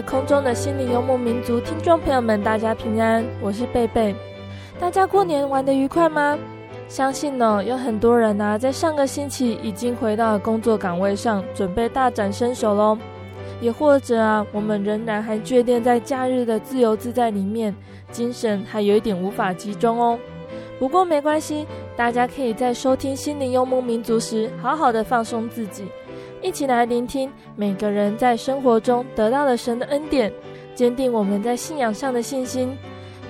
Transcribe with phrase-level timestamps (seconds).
[0.00, 4.14] 在空中的心灵游牧民族听众朋友们，大家平安，我是贝贝。
[4.78, 6.38] 大家过年玩得愉快吗？
[6.88, 12.96] 相信呢，有很多人啊，在上个星期已经回到工作岗位上，准备大展身手喽。
[13.60, 17.76] 也或者啊，我们仍然还眷恋在假日的自由自在里面，
[18.10, 20.18] 精神还有一点无法集中哦。
[20.78, 25.84] 不过没关系，大家可以在收听心灵游牧民族时，好好的放松自己。
[26.42, 30.32] 一起来聆听每个人在生活中得到了神的恩典，
[30.74, 32.76] 坚定我们在信仰上的信心。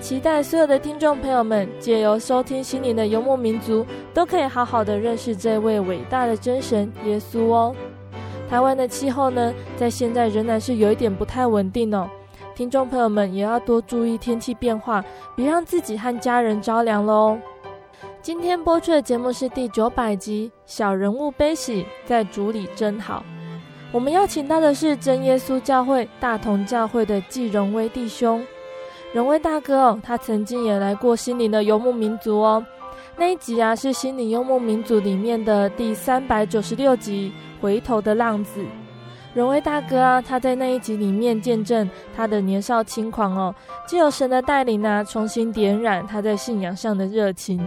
[0.00, 7.74] 期待所有的听众朋友们借由收听心灵的游牧民族，都可以好好的认识这位伟大的真神耶稣哦。
[8.48, 12.08] 台湾的气候呢，在现在仍然是有一点不太稳定哦。
[12.54, 15.04] 听众朋友们也要多注意天气变化，
[15.36, 17.38] 别让自己和家人着凉了哦。
[18.22, 23.24] 今天播出的节目是第九百集《小人物悲喜，在主里真好》。
[23.92, 28.44] 我们邀请到的是真耶稣教会大同教会的纪荣威弟兄，
[29.14, 32.62] 荣威大哥哦，他曾经也来过心灵的游牧民族哦。
[33.16, 37.32] 那一集啊，是心灵游牧民族里面的第三百九十六集
[37.62, 38.60] 《回头的浪子》。
[39.32, 43.54] 荣威大哥啊，他在那一集里面见证他的年少轻狂哦，
[43.86, 47.66] 借由神的带领啊，重新点燃他在信仰上的热情。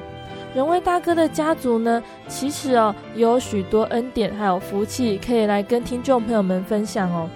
[0.55, 7.27] 荣威大哥的家族呢，其实哦，有许多恩典还有福气，可以来跟听众朋友们分享哦。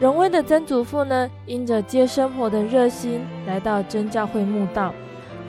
[0.00, 4.92] 荣威的曾祖父呢，因着接生活的热心，来到真教会墓道。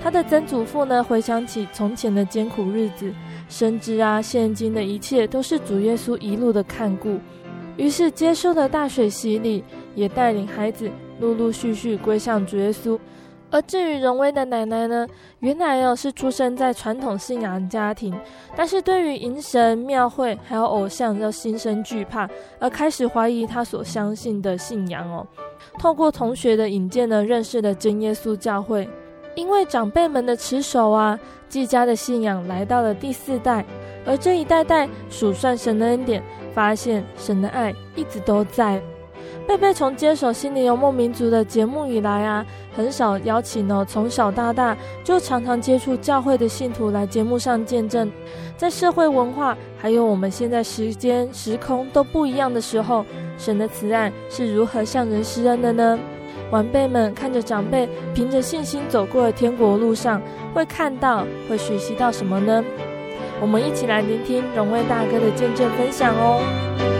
[0.03, 3.11] 他的曾祖父呢，回想起从前的艰苦日子，
[3.49, 7.19] 深知啊，现今的一切都是主耶稣一路的看顾，
[7.75, 9.63] 于是接受了大水洗礼，
[9.95, 12.99] 也带领孩子陆陆续续归向主耶稣。
[13.55, 15.07] 而至于荣威的奶奶呢，
[15.39, 18.13] 原来哦是出生在传统信仰家庭，
[18.53, 22.29] 但是对于银神、庙会还有偶像，就心生惧怕，
[22.59, 25.25] 而开始怀疑他所相信的信仰哦。
[25.79, 28.89] 透过同学的引荐呢，认识了真耶稣教会。
[29.35, 31.17] 因为长辈们的持守啊，
[31.47, 33.63] 纪家的信仰来到了第四代，
[34.05, 36.21] 而这一代代数算神的恩典，
[36.53, 38.81] 发现神的爱一直都在。
[39.47, 42.45] 贝贝从接手心灵游牧民族的节目以来啊，
[42.75, 48.11] 很少邀请哦，从小到大就常常接触教会的信徒来节目上见证，
[48.57, 53.05] 在社会文化还有我们现在时间时空都不一样的时候，
[53.37, 55.99] 神的慈爱是如何向人施恩的呢？
[56.51, 60.21] 晚辈们看着长辈凭着信心走过了天国路上，
[60.53, 62.63] 会看到会学习到什么呢？
[63.39, 66.94] 我们一起来聆听荣威大哥的见证分享哦。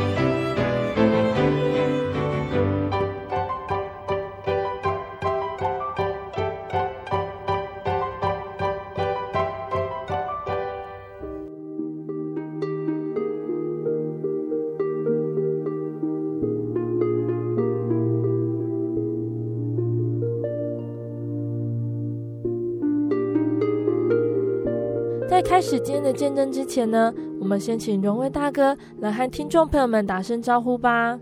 [25.55, 31.17] 开始今天的见证之前呢，我们先请荣威大哥来和听众朋友们打声招呼吧。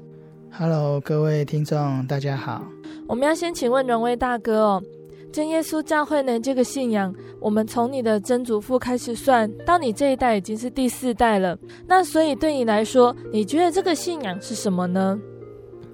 [0.50, 2.64] Hello，各位听众，大家好。
[3.06, 4.84] 我们要先请问荣威大哥哦，
[5.32, 11.56] 真耶稣教会呢这个信仰，我们从你的曾祖父开始算，到你这一代已经是第四代了。
[11.86, 15.20] 那所以对你来说，你觉得这个信仰是什么呢？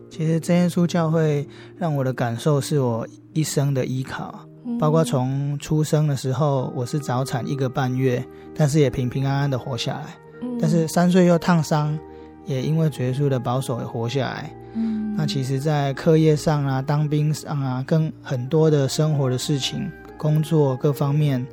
[0.10, 1.46] 其实真耶稣教会
[1.76, 4.34] 让我的感受是我一生的依靠。
[4.77, 8.24] 包括从出生的时候，我是早产一个半月，
[8.54, 10.06] 但是也平平安安的活下来。
[10.42, 11.98] 嗯、但是三岁又烫伤，
[12.45, 14.54] 也因为主耶稣的保守也活下来。
[14.74, 21.45] 嗯、那其实，在课业上啊，当兵上啊，跟很多的生活的事情、工作各方面，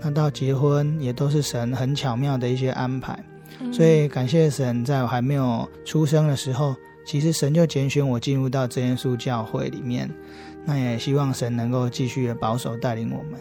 [0.00, 3.18] 那到结婚也都是神很巧妙的一些安排。
[3.60, 6.74] 嗯、所以感谢神，在我还没有出生的时候，
[7.10, 10.08] 其实神就拣选我进入到真耶稣教会里面。
[10.64, 13.40] 那也希望神能够继续的保守带领我们。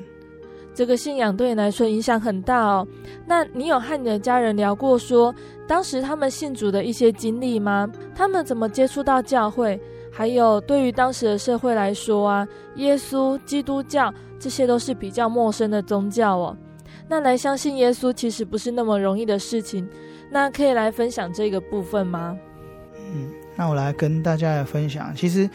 [0.74, 2.88] 这个信仰对你来说影响很大哦。
[3.28, 5.32] 那你有和你的家人聊过说，
[5.68, 7.88] 当时他们信主的一些经历吗？
[8.16, 9.80] 他们怎么接触到教会？
[10.12, 16.58] 还有对于当时的社会来说啊，耶稣、基督教这些都是比较陌生的宗教哦。
[17.08, 19.88] 那来相信耶稣其实不是那么容易的事情。
[20.32, 22.36] 那可以来分享这个部分吗？
[23.12, 25.14] 嗯，那我来跟大家来分享。
[25.14, 25.48] 其实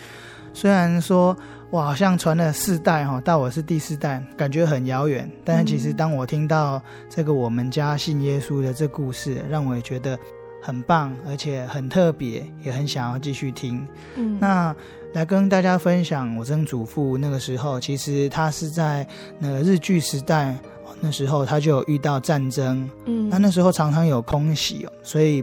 [0.52, 1.34] 虽然说。
[1.70, 5.28] 我好像传了四代哈，到我是第四代，感觉很遥远。
[5.44, 6.80] 但是其实当我听到
[7.10, 10.16] 这个我们家信耶稣的这故事，让我也觉得
[10.62, 13.84] 很棒，而且很特别，也很想要继续听。
[14.14, 14.72] 嗯，那
[15.14, 19.04] 来跟大家分享，我曾祖父那个时候，其实他是在
[19.40, 20.56] 那个日据时代，
[21.00, 22.88] 那时候他就有遇到战争。
[23.06, 25.42] 嗯，那那时候常常有空袭，所以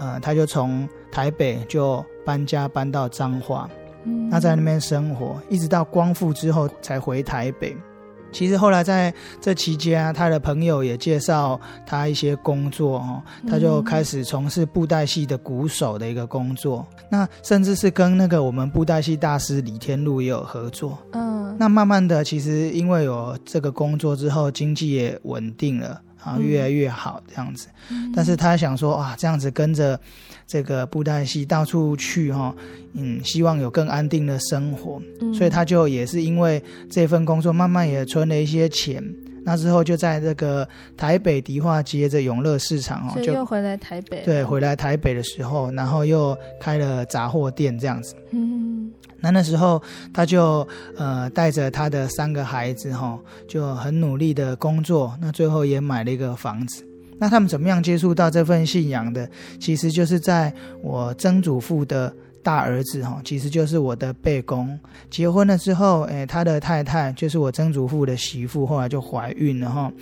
[0.00, 3.68] 呃，他就从台北就搬家搬到彰化。
[4.30, 7.76] 那在那边生活，一直到光复之后才回台北。
[8.32, 16.86] 其实后来在这期间啊，他的朋友也介绍他一些工作哦，他就开始从事布袋戏的鼓手的一个工作。
[17.10, 20.96] 那甚至是跟那个我们布袋戏大师李天禄也有合作。
[21.12, 26.00] 嗯，那慢慢的，其实因为有这个工作之后，经济也稳定了。
[26.22, 29.98] 啊，越来越好这样子，嗯、但是他想说，啊，这样子跟着
[30.46, 32.54] 这个布袋戏到处去哈，
[32.92, 39.02] 嗯，希望有更安定的生活，嗯、所以他就也是因为这份工作，慢慢也存了一些钱。
[39.42, 40.68] 那之后就在这个
[40.98, 44.22] 台北迪化街这永乐市场哦，就又回来台北。
[44.22, 48.14] 对，回来台北的时候，然后又开了杂货店这样子。
[48.32, 48.59] 嗯。
[49.20, 49.82] 那那时候，
[50.12, 55.16] 他就呃带着他的三个孩子哈，就很努力的工作。
[55.20, 56.84] 那最后也买了一个房子。
[57.18, 59.28] 那他们怎么样接触到这份信仰的？
[59.58, 60.52] 其实就是在
[60.82, 62.10] 我曾祖父的
[62.42, 64.78] 大儿子哈，其实就是我的背公
[65.10, 69.92] 结婚了之后，诶，他的太太就是我曾祖父的媳妇，后来就怀孕了哈。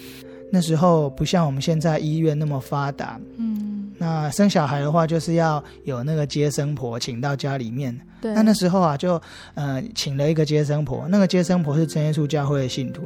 [0.52, 7.98] 那时候不像我们现在医院那么发达，嗯，那生小孩的话就是要有那个接生婆请到家里面。
[8.20, 9.20] 对，那那时候啊，就
[9.54, 13.02] 呃请了一个接生婆，那个接生婆是真耶稣教会的信徒。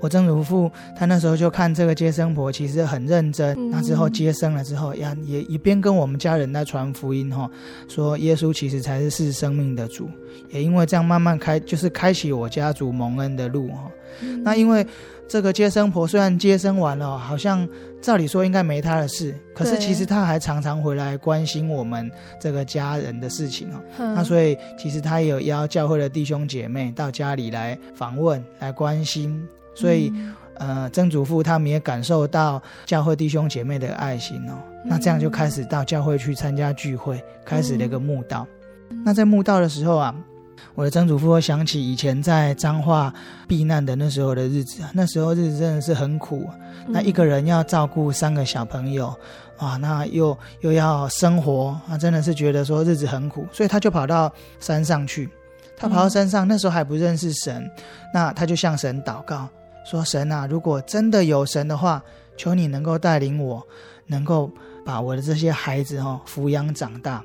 [0.00, 7.48] 我曾祖父他那时候就看这个接生婆其实很认真，嗯、那之后接生了之后，呀也一边跟我们家人在传福音哈，
[7.88, 10.10] 说耶稣其实才是是生命的主，
[10.50, 13.90] 也因为这样慢慢开就是开启我家族蒙恩的路哈。
[14.20, 14.84] 嗯、那因为。
[15.32, 17.66] 这个接生婆虽然接生完了，好像
[18.02, 23.80] 照理说应该没她的事，可是其实她还常常回来关心我们这个家人的事情哦。
[23.98, 29.42] 嗯、那所以其实她也有邀教会的弟兄姐妹到家里来访问、来关心，
[29.74, 34.52] 所以、嗯、呃，曾祖父他们也感受到教会弟兄姐妹的爱心哦。
[34.84, 38.46] 嗯、那这样就开始到教会去参加聚会，开始了一个慕道。
[38.90, 40.14] 嗯、那在慕道的时候啊。
[40.74, 43.12] 我的曾祖父会想起以前在彰化
[43.46, 46.48] 避难的那时候的日子，那时候日子真的是很苦。
[46.88, 49.14] 那一个人要照顾三个小朋友
[49.56, 55.28] 啊，那又又要生活，啊，真的是觉得说日子很苦，所以他就跑到山上去。
[55.76, 57.68] 他跑到山上，那时候还不认识神，
[58.14, 59.48] 那他就向神祷告
[59.84, 62.02] 说：“神啊，如果真的有神的话，
[62.36, 63.60] 求你能够带领我，
[64.06, 64.50] 能够
[64.84, 67.22] 把我的这些孩子哦抚养长大。”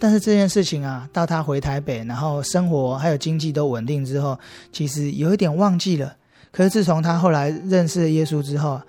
[0.00, 4.36] 但是这件事情啊，到他回台北，然后生活还有经济都稳定之后，
[4.72, 6.16] 其实有一点忘记了。
[6.50, 8.80] 可是自从他后来认识了耶稣之后，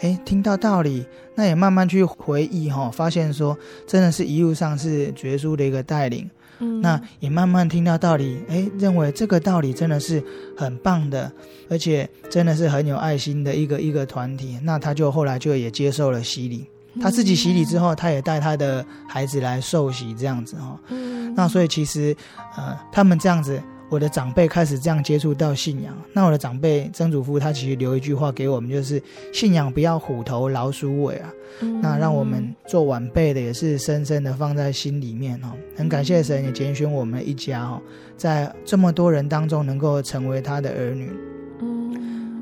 [0.00, 6.30] 哎，听到道理，那也慢慢去回忆哈、哦，发现说真的是一路上是耶稣的一个带领。
[6.60, 10.22] 嗯，那也慢慢听到道理，哎，认为这个道理真的是
[10.56, 11.32] 很棒的，
[11.68, 14.56] 而且真的是很有爱心的一个一个团体。
[14.62, 16.66] 那他就后来就也接受了洗礼。
[17.00, 20.80] 他自己洗礼之后，他也带他的孩子来受洗，这样子哈。
[20.88, 21.34] 嗯。
[21.36, 22.16] 那所以其实，
[22.56, 25.94] 呃，他们这样子，我的长辈开始这样接触到信仰。
[26.12, 29.00] 那我的长辈曾祖父他其实留一句话给我们，就是
[29.32, 31.30] 信仰不要虎头老鼠尾啊。
[31.60, 31.80] 嗯。
[31.80, 35.52] 那让我们做晚辈的也是深深的放在心里面哦。
[35.76, 37.80] 很感谢神也拣选我们一家哦，
[38.16, 41.10] 在这么多人当中能够成为他的儿女。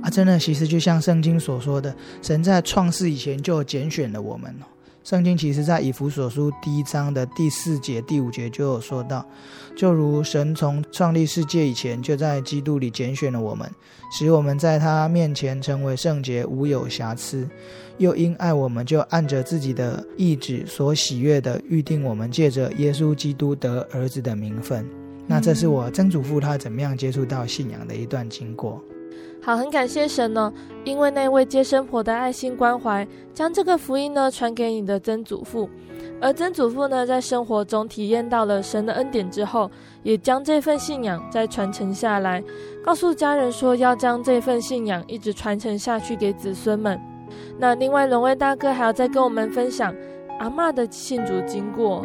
[0.03, 4.67] 啊，真的，其实就像圣经所说的，神在创世以前就拣选了我们哦。
[5.05, 9.25] 圣经其实在以弗所书第一章的第四节、第五节就有说到，
[9.75, 13.67] 就如神从创立世界以前就在基督里拣选了我们，
[14.13, 17.49] 使我们在他面前成为圣洁，无有瑕疵。
[17.97, 24.87] 又因爱我们，就按着自己的意志所喜悦的预定我们，借着耶稣基督得儿子的名分。
[25.27, 28.83] 那这是我曾祖父他怎么样接触到信仰的一段经过。
[29.49, 30.53] 好，很感谢神呢，
[30.85, 35.67] 因为那位接生婆的爱心关怀，将这个福音呢传给你的曾祖父，
[36.21, 39.71] 而曾祖父呢在生活中体验到了神的恩典之后，
[40.03, 42.45] 也将这份信仰再传承下来，
[42.85, 47.01] 告诉家人说要将这份信仰一直传承下去给子孙们。
[47.59, 49.95] 那另外，伦威大哥还要再跟我们分享
[50.41, 52.05] 阿嬷的信主经过。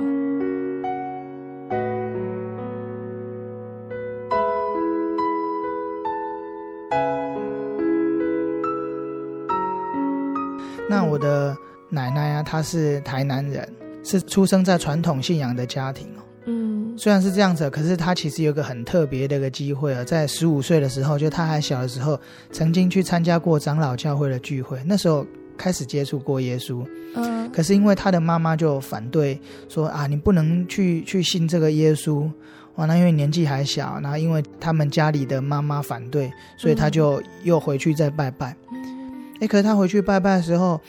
[10.94, 11.58] 那我的
[11.90, 13.68] 奶奶啊，她是台南人，
[14.04, 16.22] 是出生在传统信仰的家庭哦。
[16.46, 22.20] 嗯，虽然是这样子，可是她其实有个很特别的一个机会啊，在十五岁的时候，就她还小的时候，
[22.52, 25.26] 曾经去参加过长老教会的聚会，那时候
[25.58, 26.86] 开始接触过耶稣。
[27.16, 32.30] 嗯，可是因为她的妈妈就反对说啊，你不能去去信这个耶稣。
[32.76, 38.56] 哇，那因为年纪还小，然后因为他们家里的妈妈反对，所以他就又回去再拜拜。
[39.40, 40.80] 哎，可是他回去拜拜的时候，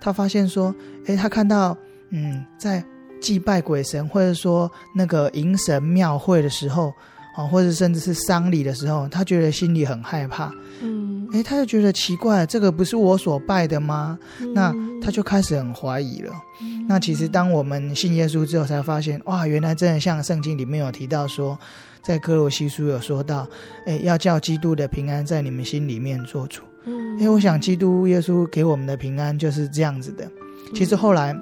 [0.00, 0.74] 他发现说，
[1.06, 1.76] 诶，他看到，
[2.10, 2.82] 嗯，在
[3.20, 6.92] 祭拜鬼神，或者说那个迎神庙会的时候，
[7.36, 10.50] 啊，或者甚至是丧礼的时候，他觉得心里很害怕。
[10.80, 14.18] 嗯，哎，他就觉得奇怪，这个不是我所拜的吗？
[14.40, 16.32] 嗯、那他就开始很怀疑了。
[16.62, 21.58] 嗯、那其实当我们信耶稣之后，才发现，哇，原来真的像圣经里面有提到说，
[22.02, 23.46] 在哥罗西书有说到，
[23.86, 26.62] 哎，要叫基督的平安在你们心里面做主。
[26.84, 30.26] 嗯，因为我想，基督耶稣给我们的平安就是这样子的。
[30.74, 31.36] 其实后来，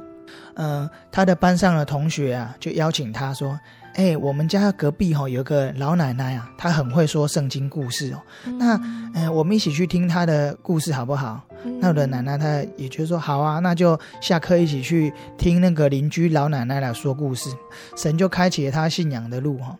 [0.54, 3.58] 呃，他的班上的同学啊，就邀请他说
[3.94, 8.22] ：“哎，我们家隔壁哈、哦、有个老奶奶啊，她很会说圣经故事哦。
[8.58, 8.80] 那，
[9.14, 11.42] 呃，我们一起去听她的故事好不好？”
[11.80, 17.50] 那我的奶奶她也觉得说：“好啊，那就下课一起去听那个邻居老奶奶来说故事。”
[17.96, 19.76] 神就开启了他信仰的路哈、哦。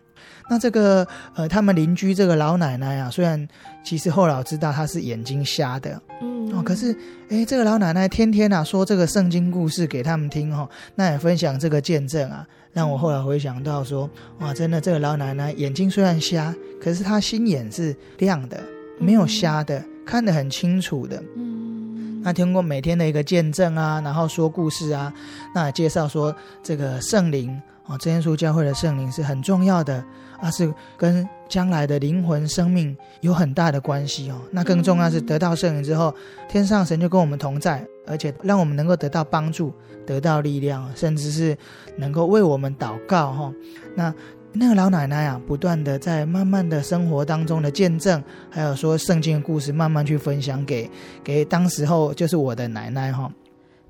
[0.49, 3.47] 那这个呃，他们邻居这个老奶奶啊，虽然
[3.85, 6.39] 其实后来我知道她是眼睛瞎的，嗯。
[6.55, 6.97] 哦，可是
[7.29, 18.59] 哎，这个老奶奶天天啊说这个圣经故事给他们听哈、哦，那也分享这个见证啊，让我后来回想到说，哇，真的这个老奶奶眼睛虽然瞎，可是她心眼是亮的，
[18.99, 21.23] 没有瞎的，嗯、看得很清楚的。
[21.37, 25.13] 嗯，那听过每天的一个见证啊，然后说故事啊，
[25.55, 30.05] 那也介绍说这个圣灵啊，真耶稣教会的圣灵是很重要的。
[30.41, 34.41] 而是跟将来的灵魂生命有很大的关系哦。
[34.53, 36.15] 那更重要是得到圣灵之后，
[36.49, 39.73] 天上神就跟我们同在，而且让我们能够得到帮助、
[40.07, 41.59] 得到力量，甚至是
[41.97, 43.53] 能够为我们祷告哈。
[43.97, 44.15] 那
[44.53, 50.89] 那个老奶奶啊，不断的在慢慢的生活当中的见证，还有说圣经的故事，慢慢去分享给
[51.25, 53.29] 给当时候就是我的奶奶哈。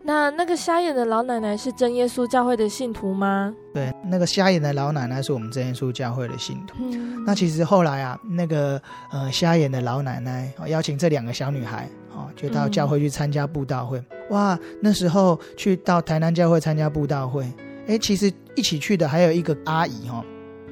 [0.08, 3.54] 那那个瞎眼的老奶奶是真耶稣教会的信徒吗？
[3.74, 6.76] 对，那个瞎眼的老奶奶是我们真耶稣教会的信徒。
[6.78, 8.80] 嗯，那其实后来啊，那个
[9.12, 13.98] 呃瞎眼的老奶奶邀请这两个小女孩哦，就到教会去参加布道会。
[13.98, 17.46] 嗯、哇，那时候去到台南教会参加布道会，
[17.86, 20.24] 哎，其实一起去的还有一个阿姨哦。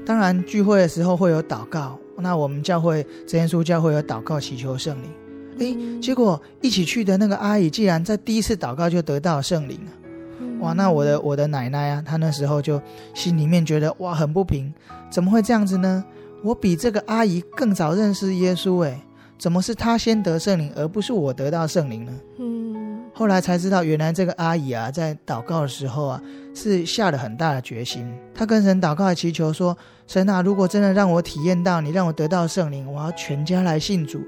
[0.07, 5.11] 当然聚会的时候会有祷告，那我们教会真耶稣教会有祷告祈求圣灵。
[5.59, 10.73] 哎，结果一起去的那个阿姨，竟然在第一次祷告就得到圣灵了，哇！
[10.73, 12.81] 那我的我的奶奶啊，她那时候就
[13.15, 14.73] 心里面觉得哇，很不平，
[15.11, 16.05] 怎么会这样子呢？
[16.43, 19.01] 我比这个阿姨更早认识耶稣，哎，
[19.39, 22.13] 怎么是她先得圣灵，而不是我得到圣灵呢？
[22.39, 26.23] 嗯，后来才知道，原来这个阿姨啊，在祷告的时候啊，
[26.55, 34.21] 是下了很大的决心，她跟神祷告祈求说：神啊，如果真的让我体验到你让我得到圣灵，我要全家来信主。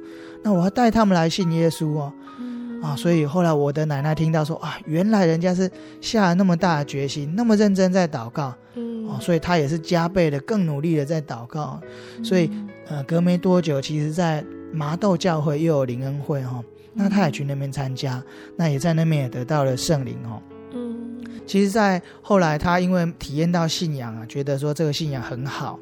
[0.42, 11.80] 那我要带他们来信耶稣哦，嗯、啊，所以后来我的奶奶听到说啊，原来人家是下了那么大的决心，那么认真在祷告，嗯，啊，所以他也是加倍的、更努力的在祷告，
[12.16, 12.50] 嗯、所以
[12.88, 16.64] 呃，隔没多久，其实在麻豆教会又有灵恩会哈、哦，
[16.94, 18.22] 那他也去那边参加，
[18.56, 20.40] 那也在那边也得到了圣灵哦，
[20.72, 25.78] 嗯，其实，在后来他因为体验到信仰啊，觉得说这个信仰很好，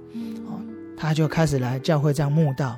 [0.96, 2.76] 他就开始来教会这样慕道。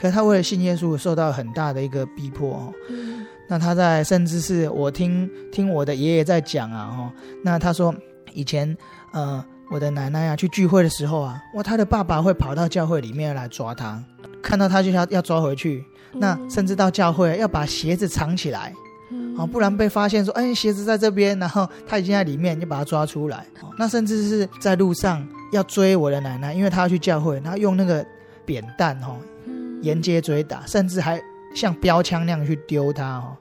[0.00, 2.72] 可是他为了信耶稣，受到很大的一个逼迫哦。
[2.90, 7.12] 嗯、那他在甚至是我听听我的爷爷在讲啊，哈。
[7.42, 7.94] 那他说
[8.32, 8.76] 以前
[9.12, 14.02] 呃，我的奶奶啊去聚会的时候啊，哇，他的爸爸会跑到教会里面来抓他，
[14.42, 15.84] 看到他就要要抓回去。
[16.12, 18.72] 那甚至到教会要把鞋子藏起来。
[19.38, 23.46] 哦，不然被发现说，哎，鞋子在这边，然后他已经在里面，就把他抓出来。
[23.78, 28.04] 那甚至是在路上要追我的奶奶，因为他要去教会，然后用那个
[28.46, 29.14] 扁担哈，
[29.82, 31.20] 沿街追打，甚至还
[31.54, 33.36] 像标枪那样去丢他哈。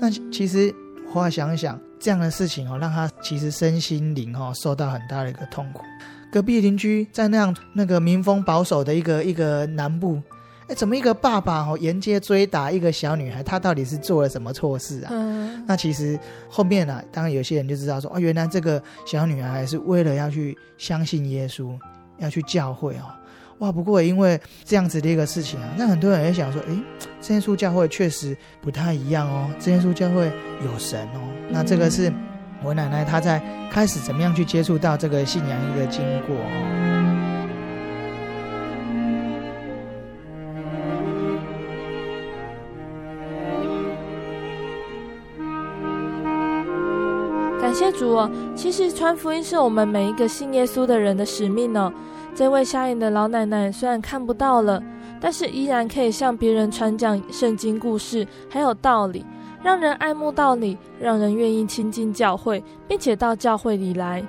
[0.00, 0.72] 那其实
[1.12, 5.82] 后来想一想，这样的事情哦，让他其实身心灵哦受到很大的一个痛苦。
[6.30, 10.20] 隔壁邻居在那样那个民风保守的一个一个南部，
[10.68, 13.42] 哎，怎么一个爸爸哦沿街追打一个小女孩？
[13.42, 15.08] 他到底是做了什么错事啊？
[15.10, 16.18] 嗯、那其实
[16.48, 21.76] 后面呢、啊，当然有些人就知道说，哦，原来这个小女孩是为了要去相信耶稣，
[22.18, 23.08] 要去教会哦。
[23.58, 26.76] 哇，不过因为这样子的一个事情啊，那很多人也想说，哎，
[27.20, 30.30] 真耶稣教会确实不太一样哦，真耶稣教会
[30.64, 32.12] 有神哦，那这个是。
[32.60, 36.48] 我奶奶她在开始怎么样去接触到这个信仰一个经过哦。
[47.60, 51.92] 感谢主哦，其实传福音是我们每一个信耶稣的人的使命哦。
[52.38, 54.80] 这位瞎眼的老奶奶虽然看不到了，
[55.20, 59.26] 但是依然可以向别人传讲圣经故事，还有道理。
[59.60, 64.24] 让人爱慕道理，让人愿意亲近教会，并且到教会里来。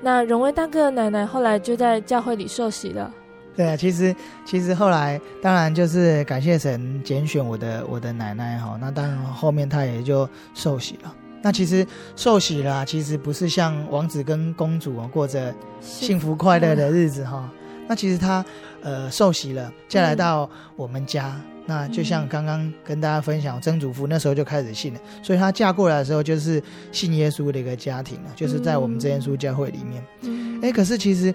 [0.00, 3.12] 那荣威大哥的奶奶后来就在教会里受洗了。
[3.54, 4.16] 对啊，其实
[4.46, 8.78] 其实后来当然就是感谢神拣选我的我的奶奶哈。
[8.80, 11.14] 那当然后面她也就受洗了。
[11.42, 17.50] 那其实受洗啦，其实不是像王子跟公主过着幸福快乐的日子哈。
[17.88, 18.44] 那其实他
[18.80, 21.34] 呃受洗了，嫁来到我们家。
[21.36, 30.04] 嗯那就像刚刚跟大家分享，曾祖父那时候就开始信了，所以她嫁过来的时候就是信耶稣的一个家庭了，就是在我们真耶稣教会里面。
[30.22, 31.32] 嗯，哎，可是其实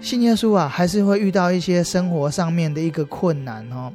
[0.00, 3.92] 信耶稣啊，还是会遇到一些生活上面的一个困难哦。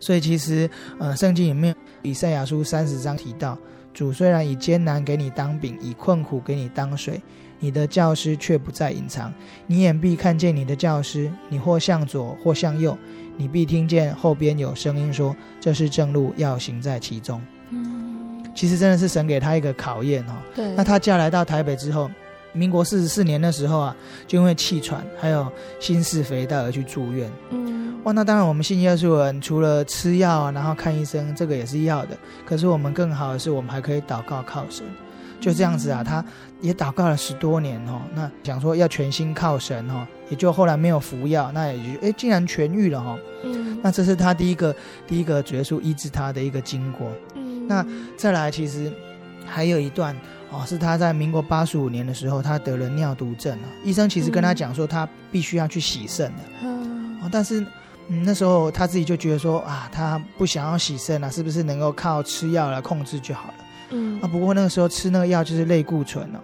[0.00, 0.68] 所以其实，
[0.98, 3.56] 呃，圣经里面以赛亚书三十章提到，
[3.92, 7.20] 主虽然以艰难给你当饼，以困苦给你当水，
[7.60, 9.32] 你的教师却不再隐藏，
[9.66, 12.96] 你眼必看见你的教师，你或向左或向右。
[13.36, 20.34] 你必听见后边有声音说：“这是正路，要行在其中。”嗯，其实真的是神给他一个考验哦。
[20.54, 20.74] 对。
[20.74, 22.10] 那他嫁来到台北之后，
[22.52, 27.30] 民国四十四年的时候啊，就因为气喘还有心室肥大而去住院。
[27.50, 27.72] 嗯。
[28.04, 32.18] 哇，那当然我们信耶稣人除了吃药然后看医生，这个也是要的。
[32.44, 34.84] 可是我们更好的是，我们还可以祷告靠神。
[35.40, 36.24] 就这样子啊，他
[36.60, 38.00] 也祷告了十多年哦。
[38.14, 43.16] 那想说要全心靠神哦，也就后来没有服药，那也就哎竟然痊愈了哈。
[43.44, 44.74] 嗯，那这是他第一个
[45.06, 47.08] 第一个主耶稣医治他的一个经过。
[47.34, 47.86] 嗯，那
[48.16, 48.92] 再来其实
[49.46, 50.16] 还有一段
[50.52, 53.66] 哦，是他在民国八十五年的时候，他得了尿毒症啊。
[53.82, 56.42] 医生其实跟他讲说，他必须要去洗肾的。
[56.62, 57.60] 嗯，哦，但是
[58.08, 63.54] 嗯那时候他自己就觉得说啊，他不想要洗肾啊，是不是能够靠吃药来控制就好了？
[63.90, 66.38] 嗯啊，不过那个时候吃那个药就是类固醇哦，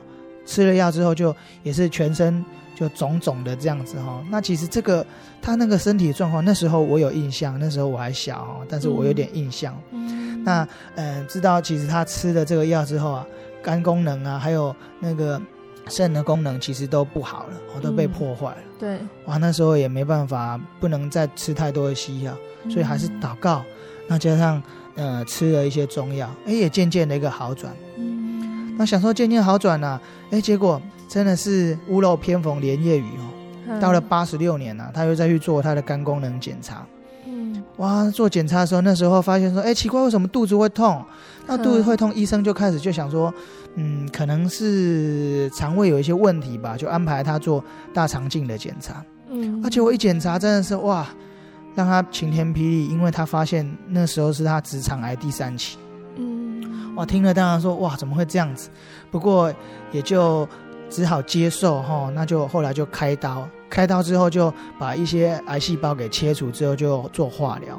[0.46, 2.44] 吃了药之后就也是全身
[2.74, 4.24] 就肿肿的这样子哈、哦。
[4.30, 5.04] 那其实这个
[5.42, 9.78] 他那个身体状况，那时候我有印象，那时候我还小哦，但是我有点印象。
[9.90, 10.62] 嗯，那
[10.94, 13.26] 嗯、呃，知道其实他吃了这个药之后啊，
[13.62, 15.40] 肝功能啊，还有那个
[15.88, 18.58] 肾的功能其实都不好了，哦，都被破坏了。
[18.58, 22.36] 嗯、对，哇，那时候也没办法，不能再吃太多的西药，
[22.70, 23.58] 所以还是祷告。
[23.66, 24.62] 嗯、那加上。
[25.00, 27.72] 呃，吃了一些中药，哎，也渐渐的一个好转。
[27.96, 33.30] 嗯，那想说渐渐好转了，哎，结果真的是屋漏偏逢连夜雨哦。
[33.68, 36.84] 嗯、到了八十六年了，他又再去做他的肝功能检查。
[37.26, 41.00] 嗯，哇，做检查的时候，那时候发现说，哎，奇怪，为什么肚子会痛？
[41.48, 43.34] 那肚子会痛，嗯、医生就开始就想说，
[43.74, 49.04] 嗯，可能是肠胃有一些问题吧，就安排他做大肠镜的检查。
[49.28, 51.04] 嗯，而且我一检查，真的是哇。
[51.74, 55.78] 让他晴天霹雳，因为他发现那时候是他直肠癌第三期。
[56.16, 58.68] 嗯，哇，听了当然说哇，怎么会这样子？
[59.12, 59.54] 不过
[59.92, 60.48] 也就
[60.90, 67.78] 只好接受哈，那就后来就开刀，开刀之后就把一些癌细胞给切除之后就做化疗。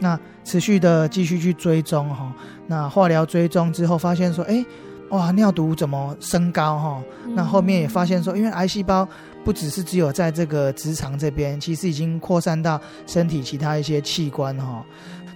[0.00, 2.32] 嗯，那持续的继续去追踪哈，
[2.66, 4.64] 那化疗追踪之后发现说，哎，
[5.10, 7.02] 哇，尿毒怎么升高哈？
[7.34, 9.08] 那后面也发现说，因为癌细胞。
[9.42, 14.84] 不只是只有在这个直肠这边，其实已经扩散到身体其他一些器官哈。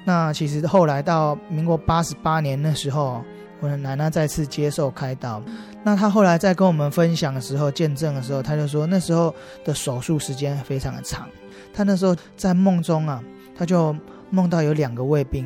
[0.05, 3.25] 那其实后来到民国八十八年的时候，
[3.61, 5.43] 我的奶奶再次接受开刀。
[5.83, 11.27] 那她后来在跟我们分享的时候，见证的时候，她就说那时候的手术时间非常的长。
[11.73, 13.25] 她那时候在梦中啊，
[13.57, 13.97] 她就
[14.31, 15.45] 梦到有两个卫兵，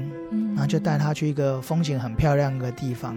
[0.54, 3.16] 然后就带他去一个风景很漂亮的地方。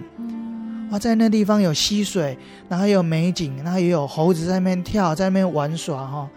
[0.91, 6.29] 哇，在那地方有溪水，然后有美景，然后也有猴子在那边跳，在那边玩耍哈。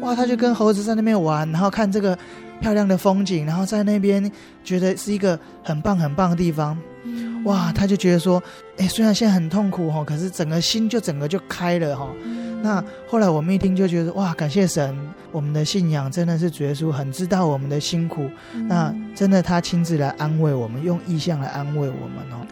[0.00, 2.18] 哇，他就跟猴子在那边玩，然后看这个
[2.60, 4.28] 漂亮的风景，然后在那边
[4.64, 6.76] 觉得是一个很棒很棒的地方。
[7.44, 8.42] 哇，他就觉得说，
[8.78, 12.08] 哎，虽然现在很痛苦哈，可是整个心就整个就开了哈。
[12.62, 14.96] 那后来我们一听就觉得，哇，感谢神，
[15.32, 18.28] 我们的信仰真的是主耶稣很知道我们的辛苦，
[18.68, 22.46] 那真的他亲自来安慰我们，用意象来安慰我们哦。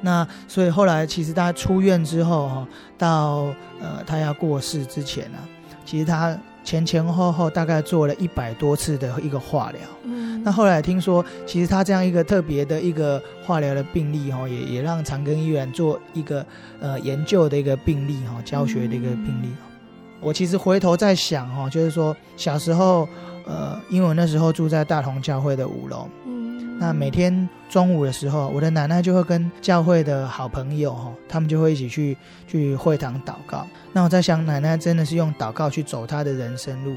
[0.00, 5.38] 那所以后来其实他出院之后哈，到呃他要过世之前呢，
[5.84, 6.36] 其实他。
[6.62, 16.44] 前前后后大概做了一百多次的一个化疗，嗯，那后来听说，其实他这样一个特别的一个化疗的病例哈，也也让长庚医院做一个
[16.80, 19.48] 呃研究的一个病例哈，教学的一个病例。
[20.20, 23.08] 我其实回头在想哈，就是说小时候，
[23.46, 26.06] 呃，因为我那时候住在大同教会的五楼。
[26.80, 32.16] 那每天中午的时候，我的奶奶就会跟教会的好朋友哈，他们就会一起去
[32.48, 33.66] 去会堂祷告。
[33.92, 36.96] 那我在想，奶奶真的是用祷告去走她的人生路。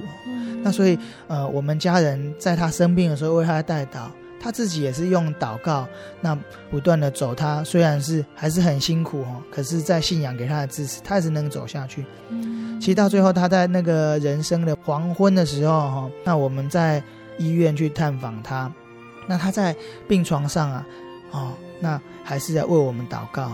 [0.64, 4.08] 那所以呃，我们家人在她生病的时候为她代祷，
[4.40, 5.86] 她自己也是用祷告，
[6.22, 6.34] 那
[6.72, 7.58] 不断的走她。
[7.58, 12.06] 她虽然是还是很辛苦哈，可是在信仰给她的支持，她还是能走下去。
[12.80, 17.04] 其实到最后，她在那个人生的黄昏的时候哈，那我们在
[17.38, 18.72] 医院去探访她。
[19.28, 19.76] 那他在
[20.08, 20.86] 病床上啊，
[21.32, 23.52] 哦，那还是在为我们祷告。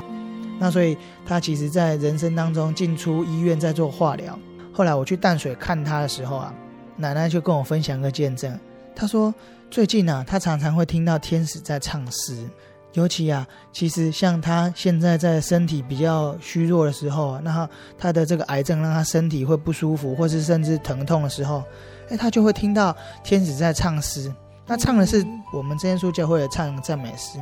[0.59, 4.37] 那所以他其实，在人生当中进出医院在做化疗。
[4.73, 6.53] 后来我去淡水看他的时候啊，
[6.97, 8.57] 奶奶就跟我分享一个见证。
[8.95, 9.33] 他说
[9.71, 12.45] 最近啊，他常常会听到天使在唱诗。
[12.93, 21.63] 尤其啊，其实像他现在在身体比较虚弱的时候啊，那他，他的这个癌症让他身体会不舒服，或是甚至疼痛的时候，
[22.09, 24.33] 哎，他就会听到天使在唱诗。
[24.69, 27.39] 他唱的是我们真耶稣教会的唱赞美诗。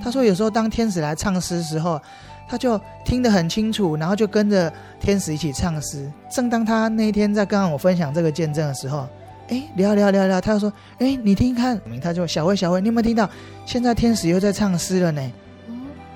[0.00, 2.00] 他说有时候当天使来唱诗的时候，
[2.48, 6.08] 他就听得很清楚，然后就跟着天使一起唱诗。
[6.30, 9.08] 正当他那一天在跟我分享这个见证的时候，
[9.48, 13.28] 哎，聊聊聊聊，他就说：“哎，你听看。”他就小薇小薇，你有没有听到？
[13.66, 15.32] 现在天使又在唱诗了呢。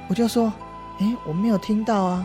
[0.07, 0.53] 我就说
[1.01, 2.25] ：“哎，我没有听到啊。”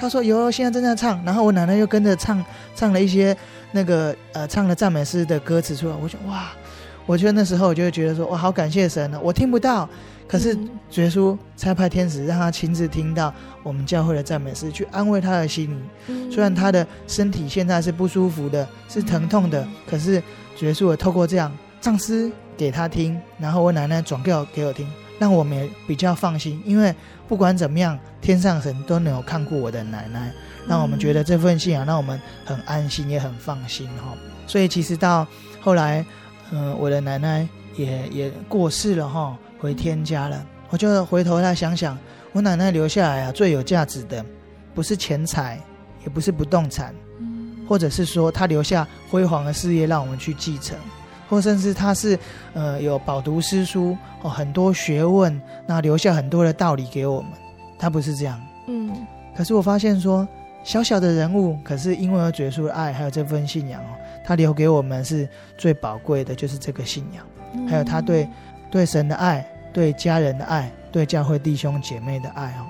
[0.00, 2.44] 他说：“有，现在正在唱。”然后我奶奶又跟着唱，
[2.76, 3.36] 唱了一些
[3.72, 5.96] 那个呃唱了赞美诗的歌词出来。
[6.00, 6.52] 我就：“哇！”
[7.06, 9.20] 我觉得那时候我就会觉得说，我好感谢神呢。
[9.22, 9.86] 我听不到，
[10.26, 10.56] 可是
[10.90, 15.68] 主耶稣差派天使让他亲自听到我们教会的赞美诗，去安慰他的心
[16.06, 16.30] 灵。
[16.30, 20.22] 虽然他的身体现在是不舒服的，是疼痛的，可是
[20.56, 26.62] 主耶稣也透过这样唱诗给他听，然后我奶奶转告给我听，让我们也比较放心。
[26.64, 26.94] 因为
[27.28, 30.32] 不管怎么样，天上神都能有看顾我的奶奶，
[30.66, 34.14] 让我们觉得这份信仰让我们很安心，也很放心哈。
[34.46, 35.26] 所以其实到
[35.60, 36.02] 后来。
[36.56, 40.46] 嗯，我的奶奶也也过世了哈，回天家了。
[40.70, 41.98] 我就回头来想想，
[42.32, 44.24] 我奶奶留下来啊，最有价值的，
[44.72, 45.60] 不是钱财，
[46.04, 46.94] 也不是不动产，
[47.68, 50.76] 或者是说她留下辉煌的事业让我们去继承，
[51.28, 52.16] 或甚至她是
[52.52, 57.30] 呃有饱读诗书哦，很多学问，那留下很多的道理给我们。
[57.76, 58.92] 她不是这样，嗯。
[59.36, 60.26] 可是我发现说，
[60.62, 63.90] 小小的人物，可是因为有绝处的爱，还有这份信仰哦。
[64.24, 68.26] 他留给我们是最宝贵的，就是这个信仰，还有他对
[68.70, 72.64] 对神的爱、对家人的爱、对教会弟兄姐妹的爱哦。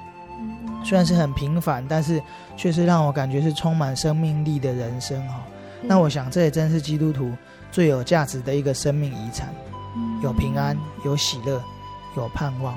[0.84, 2.20] 虽然是很平凡，但是
[2.56, 5.34] 却是让我感觉是充满生命力的人生哦。
[5.80, 7.32] 那我想这也真是基督徒
[7.70, 9.48] 最有价值的一个生命遗产，
[10.22, 11.62] 有平安、有喜乐、
[12.16, 12.74] 有盼望。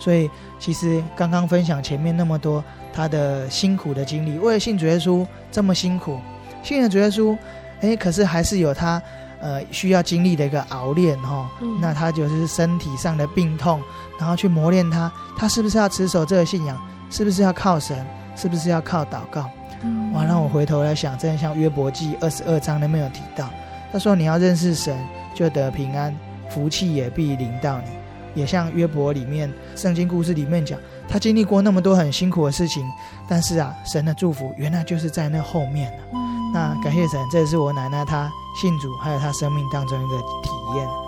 [0.00, 6.18] 所以其实刚刚分享前面那么多他的辛苦的经历，为了信主耶稣这么辛苦，
[6.62, 7.36] 信了主耶稣。
[7.80, 9.00] 哎，可是还是有他，
[9.40, 11.46] 呃，需要经历的一个熬炼哈、哦。
[11.60, 13.80] 嗯、那他就是身体上的病痛，
[14.18, 16.78] 然后去磨练他，他是不是要持守这个信仰？
[17.10, 18.04] 是不是要靠神？
[18.36, 19.48] 是不是要靠祷告？
[19.82, 23.48] 嗯、哇，让我回头来想，真的像约伯记二十二章里面有提到，
[23.92, 24.98] 他说你要认识神，
[25.34, 26.14] 就得平安，
[26.50, 27.90] 福气也必临到你。
[28.34, 32.84] 也像约伯里面圣经故事里面讲，他经历过那么多很辛苦的事情，
[33.26, 35.90] 但是啊，神的祝福原来就是在那后面
[36.52, 41.07] 那感谢神，这也是我奶奶她信主，还有她生命当中一个体验。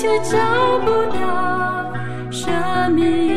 [0.00, 1.92] 却找不到
[2.30, 3.29] 生命。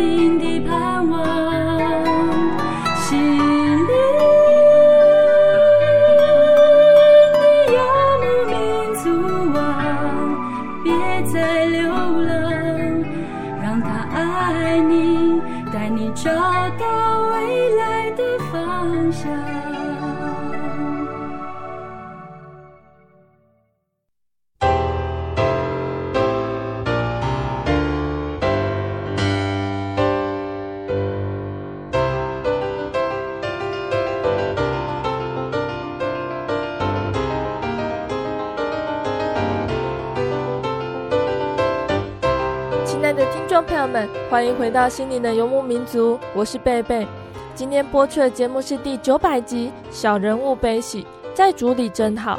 [43.83, 47.05] 友们，欢迎回到心灵的游牧民族，我是贝贝。
[47.53, 52.35] 今天播出的节目是第九百集《小人物悲喜，在主里真好》。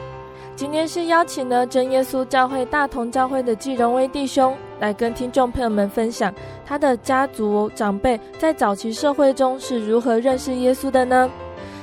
[0.57, 6.33] 今天是邀请了真耶稣教会大同教会的季荣威弟兄来跟听众朋友们分享
[6.65, 11.31] 他的家族长辈在早期社会中是如何认识耶稣的呢？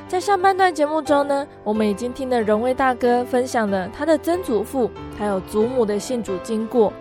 [0.07, 6.91] 在上半段节目中呢，我们已经听了荣威大哥分享了他的曾祖父还有祖母的信主经过。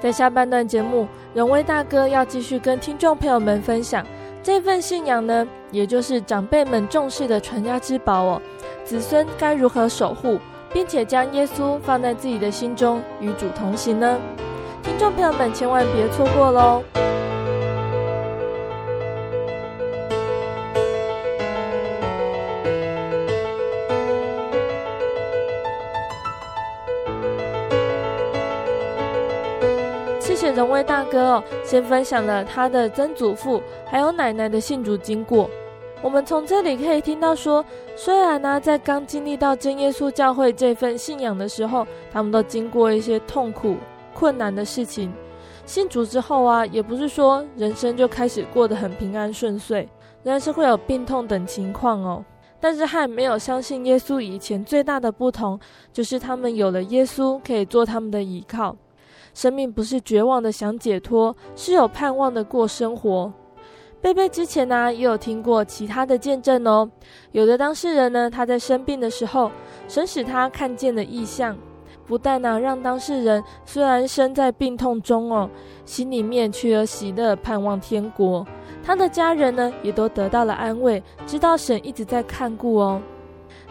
[0.00, 4.06] 在下半段节目，荣威大哥要继续跟听众朋友们分享
[4.42, 8.42] 这份信仰呢，也就是长辈们重视的传家之宝哦。
[8.84, 10.38] 子孙该如何守护，
[10.72, 14.18] 并且将耶稣放在自己的心中，与主同行呢？
[14.82, 16.82] 听众朋友们千万别错过喽！
[30.66, 35.48] 两位大哥哦，先分享了他的曾祖父还有奶奶的信主经过。
[36.02, 43.76] 我们从这里可以听到说，虽然呢，在刚经历到真耶稣教会这份信仰的时候，他们都经过一些痛苦、
[44.12, 45.12] 困难的事情。
[45.64, 49.88] 信主之后啊，也不是说人生就开始过得很平安顺遂，
[50.24, 52.24] 仍然是会有病痛等情况哦。
[52.58, 55.60] 但是和没有相信耶稣以前最大的不同，
[55.92, 58.76] 就是他们有了耶稣可以做他们的依靠。
[59.36, 63.30] 生命不是绝望的想解脱，是有盼望的过生活。
[64.00, 66.90] 贝贝之前呢、也有听过其他的见证哦。
[67.32, 69.50] 有的当事人呢，他在生病的时候，
[69.88, 71.54] 神使他看见了异象，
[72.06, 75.50] 不但呢、啊、让当事人虽然身在病痛中哦，
[75.84, 78.42] 心里面却有喜乐，盼望天国。
[78.82, 83.02] 他的家人呢也都得到了安慰，知道神一直在看顾哦。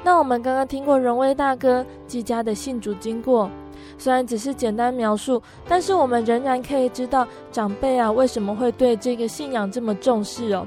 [0.03, 3.49] 那我们刚刚听过荣威大哥季家的信主经过。
[3.97, 10.65] 虽然只是简单描述，但是我们仍然可以知道长辈啊为什么会对这个信仰这么重视哦。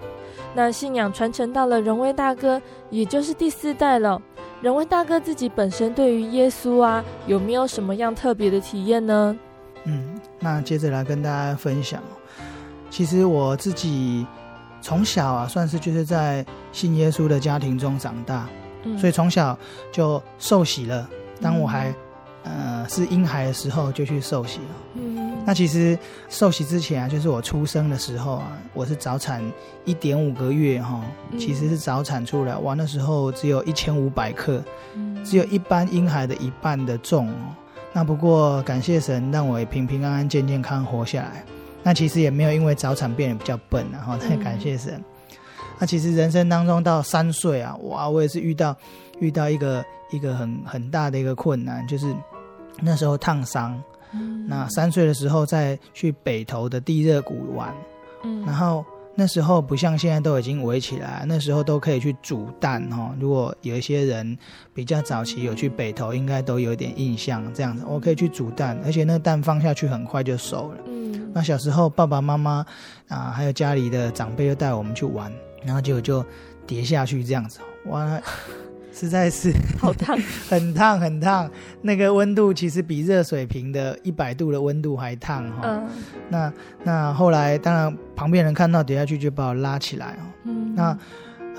[0.55, 2.61] 那信仰传承到了荣威大哥，
[2.91, 4.21] 也就是第四代了。
[4.61, 9.39] 荣威大哥自己本身对于耶稣啊有没有什么样特别的体验呢？
[9.85, 12.03] 嗯，那接着来跟大家分享。
[12.91, 14.27] 其实我自己
[14.81, 18.49] 从小啊算是就是在信耶稣的家庭中长大，
[18.83, 19.57] 嗯，所以从小
[19.93, 21.09] 就受洗了。
[21.41, 21.95] 当我还
[22.49, 24.65] 呃，是婴孩的时候就去受洗了。
[24.95, 25.99] 嗯，那其实
[26.31, 29.43] 受洗之前啊，就是我出生的时候啊，我是早产
[29.85, 31.05] 一点五个月哈，
[31.39, 34.63] 其实是早产出来，哇，那时候只有一千五百克，
[35.23, 37.35] 只有一般婴孩的一半的重哦。
[37.93, 41.45] 那不过感谢神，让我也平平安安、健健康活下来。
[41.83, 45.03] 那其实也没有因为早产变得比较笨啊，哈，太 感谢神。
[45.79, 48.75] 那其实人生当中到三岁啊，哇，我也是遇到
[49.21, 52.15] 遇到一个一个很很大的一个困难，就是。
[52.81, 53.81] 那时候烫伤，
[54.13, 57.75] 嗯、那三岁的时候再去北投的地热谷玩，
[58.23, 63.13] 嗯，然后那时候不像现在都已经围起来，那时候都可以去煮蛋哦。
[63.19, 64.39] 如果有一些人
[64.73, 67.53] 比较早期有去北投，应该都有点印象。
[67.53, 70.79] 这样子，我可以去煮蛋，而且那个蛋放下去很快就熟了。
[70.87, 72.65] 嗯，那小时候爸爸妈妈
[73.09, 75.33] 啊，还有家里的长辈又带我们去玩，
[75.65, 76.25] 然后结果就
[76.65, 78.21] 跌下去这样子，哇！
[78.99, 80.19] 实在是 好烫，
[80.51, 81.49] 很烫很烫，
[81.83, 85.61] 那个温度其实比热水瓶的一百度的温度还烫哈。
[85.63, 85.89] 嗯。
[86.29, 90.25] 那那后来当然旁边人看到跌下去就把我拉起来哦。
[90.45, 90.75] 嗯。
[90.75, 90.99] 那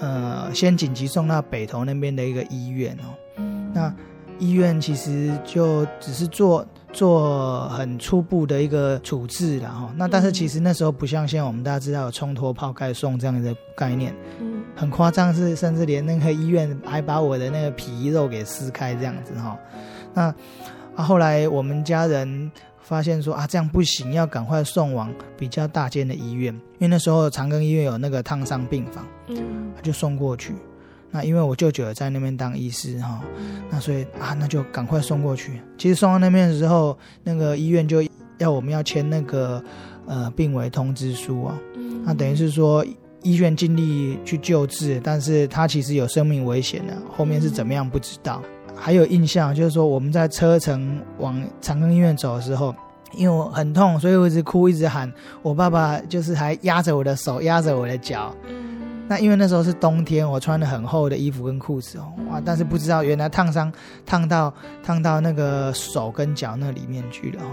[0.02, 3.16] 呃先紧急送到北投那边的一个医院哦。
[3.38, 3.72] 嗯。
[3.74, 3.94] 那
[4.38, 9.94] 医院其实就只是做做很初步的一个处置了哈。
[9.96, 19.58] 那但是其实那时候不像现在我们大家知道有冲脱泡盖送这样的概念，嗯，很夸张是甚至连那个医院还把我的那个皮肉给撕开这样子哈。
[20.14, 20.34] 那
[20.96, 22.52] 啊后来我们家人。
[22.82, 30.56] 发现说啊，这样不行，要赶快送往比较大间的医院，因为那时候长庚医院有那个烫伤病房，嗯，他就送过去。
[31.12, 35.62] 那因为我舅舅也在那边当医师哈，嗯、那所以啊，那就赶快送过去。
[35.78, 38.04] 其实送到那边的时候，那个医院就
[38.38, 39.64] 要我们要签那个
[40.06, 42.86] 呃病危通知书啊，嗯、那等于是说
[43.24, 48.42] 医院尽力去救治，但是他其实有生命危险的，后面是怎么样不知道。
[48.76, 52.74] 还有印象，就是说我们在车程往长庚医院走的时候，
[53.14, 55.12] 因为我很痛，所以我一直哭，一直喊。
[55.42, 58.34] 我爸爸就是还压着我的手，压着我的脚。
[58.48, 58.79] 嗯。
[59.10, 62.40] 那因为那时候是冬天，我穿了很厚的衣服跟裤子哦，哇！
[62.46, 63.74] 但是不知道原来烫伤
[64.06, 67.50] 烫到烫到那个手跟脚那里面去了哦。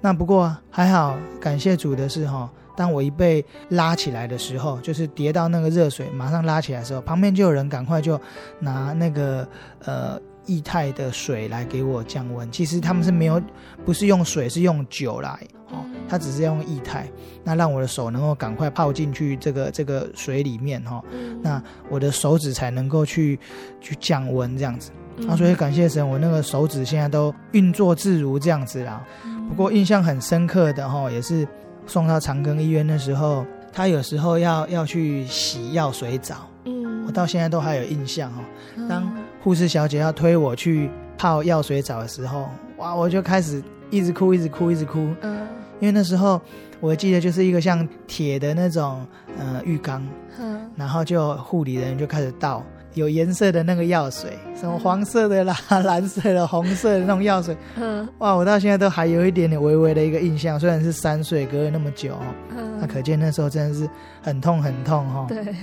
[0.00, 8.18] 那不过还好，感谢主的是哈，当我一被拉起来的时候，就是跌到那个热水，马上拉起来的时候，旁边就有人赶快就
[8.60, 9.46] 拿那个
[9.84, 10.20] 呃。
[10.50, 13.40] 液态的水来给我降温，其实他们是没有，
[13.84, 15.38] 不是用水，是用酒来
[15.70, 17.08] 哦，他只是用液态，
[17.44, 21.00] 那让我的手能够赶快泡进去这个这个水里面哈，
[21.40, 23.38] 那我的手指才能够去
[23.80, 24.90] 去降温这样子，
[25.28, 29.00] 啊，所以感谢神，我那个手指现在都运作自如这样子啦。
[29.48, 31.46] 不过印象很深刻的哈，也是
[31.86, 38.42] 送到长庚医院的时候，他有时候要要去洗药水澡，嗯，我到现在都还有印象哈，
[38.88, 39.08] 当。
[39.42, 45.08] 护士小姐要推我去泡药水澡的时候，哇，我就开始一直哭，一直哭，一直哭。
[45.22, 45.46] 嗯，
[45.80, 46.40] 因为那时候
[46.78, 49.06] 我记得就是一个像铁的那种
[49.38, 50.06] 呃浴缸，
[50.38, 52.62] 嗯，然后就护理人就开始倒
[52.94, 57.56] 有颜色的那个药水，什么黄色的啦、 蓝色的、红色的那种药水。
[57.76, 62.16] 嗯，哇，我到现在都还有一点点微微的一个印象，虽然是三岁，隔了那么久，
[62.50, 63.88] 嗯，那可见那时候真的是
[64.22, 65.26] 很痛很痛哈。
[65.28, 65.54] 对。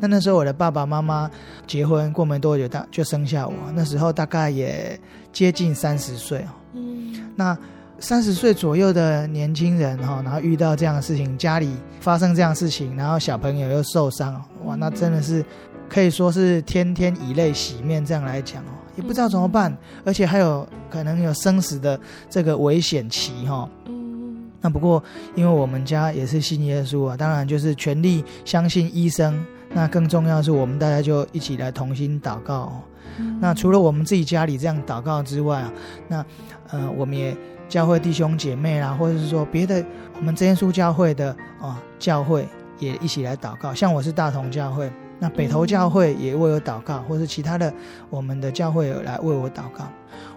[0.00, 1.30] 那那时候我的爸爸妈妈
[1.66, 3.54] 结婚过没多久，大就生下我。
[3.74, 4.98] 那时候大概也
[5.32, 6.50] 接近三十岁哦。
[6.74, 7.30] 嗯。
[7.36, 7.56] 那
[7.98, 15.42] 三十岁左右的年轻人哈，然后遇到这样的事情，家里发生这样的事情，然后小朋友又受伤，哇，那真的是
[15.88, 23.66] 可以说是天天以泪洗面这样来讲哦，也不知道怎么办，而且还有可能有生死的这个危险期哈。
[23.86, 24.50] 嗯。
[24.60, 25.02] 那不过
[25.34, 29.42] 因为我们家也是信耶稣啊，当然就是全力相信医生。
[29.74, 32.82] 那更重要的是，我们大家就一起来同心祷告哦。
[33.18, 33.38] 嗯。
[33.40, 35.72] 那除了我们自己家里这样祷告之外啊，
[36.06, 36.24] 那
[36.70, 37.36] 呃，我们也
[37.68, 39.84] 教会弟兄姐妹啦，或者是说别的
[40.16, 43.74] 我们真耶稣教会的啊教会也一起来祷告。
[43.74, 47.74] 像我是大同教会，那北投教会也为我祷告，或是其他的
[48.08, 49.88] 我们的教会有来为我祷告。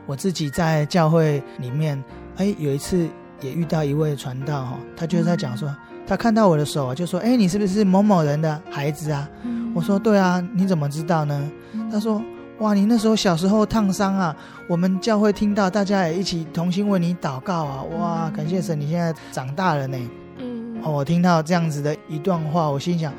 [0.08, 2.04] 我自己在教会里面，
[2.38, 3.08] 哎，有一次
[3.42, 5.74] 也遇到一位传道哈，他就是在讲说。
[6.08, 12.22] 他看到我的手啊，就说：“哎，你是不是某某人的孩子啊？”嗯、我说：“对啊，你怎么知道呢？”嗯、他说
[12.60, 14.34] ：“哇，你那时候小时候烫伤啊，
[14.70, 17.84] 我们教会听到，大家也一起同心为你祷告啊！
[18.00, 19.98] 哇，感谢神，你现在长大了呢。”
[20.40, 23.14] 嗯，哦，我听到这样子的一段话，我心想：“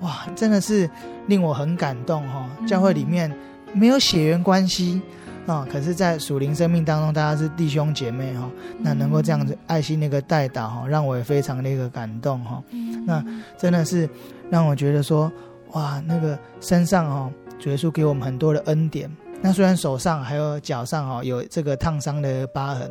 [0.00, 0.88] 哇，真的是
[1.26, 2.66] 令我很感动哈、哦！
[2.66, 3.34] 教会里面
[3.72, 5.00] 没有血缘关系。”
[5.46, 5.68] 啊、哦！
[5.70, 12.62] 可是，在属灵生命当中，大家是弟兄姐妹哈、哦，那能够这样子爱心那个带导哈，让我也非常的一个感动哈、哦。
[13.06, 13.22] 那
[13.58, 14.08] 真的是
[14.50, 15.30] 让我觉得说，
[15.72, 19.10] 哇，那个身上哈、哦，主耶稣给我们很多的恩典。
[19.42, 22.90] 那虽然手上还有脚上哈、哦，有这个烫伤的疤痕，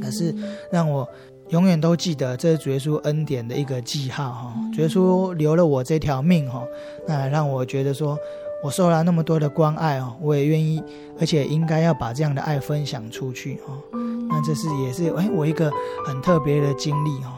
[0.00, 0.32] 可是
[0.70, 1.08] 让我
[1.48, 4.54] 永远都记得这是主耶稣恩典的一个记号哈。
[4.72, 6.62] 主耶稣留了我这条命哈，
[7.08, 8.16] 那让我觉得说。
[8.62, 10.80] 我受了那么多的关爱哦，我也愿意，
[11.18, 13.76] 而且应该要把这样的爱分享出去哦。
[13.92, 15.68] 嗯，那这是也是哎，我一个
[16.06, 17.32] 很特别的经历哦。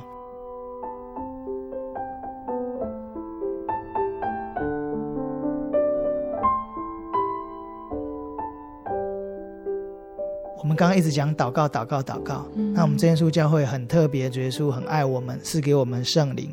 [10.59, 12.45] 我们刚刚一直讲祷告，祷告，祷告。
[12.75, 16.51] 那我们真耶稣教会很特别，耶稣很爱我们，赐给我们圣灵。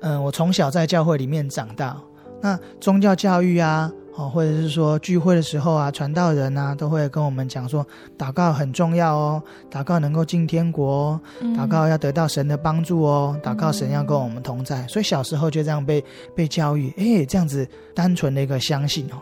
[0.00, 1.96] 嗯，我从小在教会里面长大，
[2.40, 3.92] 那宗教教育啊。
[4.16, 7.86] 哦，或者是说聚会的时候啊，传道人啊，都会跟我们讲说，
[8.18, 11.20] 祷告很重要哦，祷告能够进天国哦，
[11.56, 14.86] 祷告要得到神的帮助哦，祷告神要跟我们同在。
[14.88, 16.04] 所以小时候就这样被
[16.34, 19.16] 被教育，哎，这样子单纯的一个相信哦，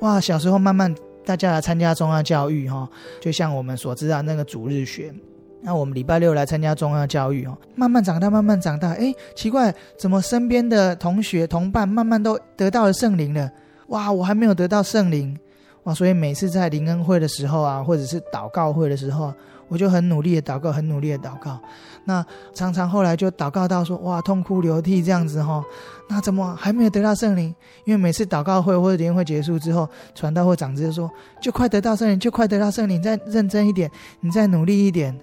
[0.00, 0.92] 哇，小时候慢慢
[1.24, 2.88] 大家来参加宗教教育哈，
[3.20, 5.14] 就像我们所知道那个主日学，
[5.62, 13.48] 那我们礼拜六来参加宗教教育哦，慢慢长大，慢慢长大，哎，奇怪，怎么身边的同学同伴慢慢都得到了圣灵了？
[13.92, 15.38] 哇，我还没有得到圣灵，
[15.82, 19.32] 哇，所以每次在灵恩会的时候啊，或者是祷告会的时候，
[19.68, 21.60] 我就很努力的祷告，很努力的祷告。
[22.04, 22.24] 那
[22.54, 25.62] 常常后来就祷告到说，哇，痛哭流涕这样子哈。
[26.08, 27.54] 那怎么还没有得到圣灵？
[27.84, 31.10] 因为每次祷告会或者灵恩会结束之后，传道会长子就说，
[31.42, 33.90] 就快得到圣灵，就快得到圣灵，再认真一点，
[34.20, 35.14] 你再努力一点。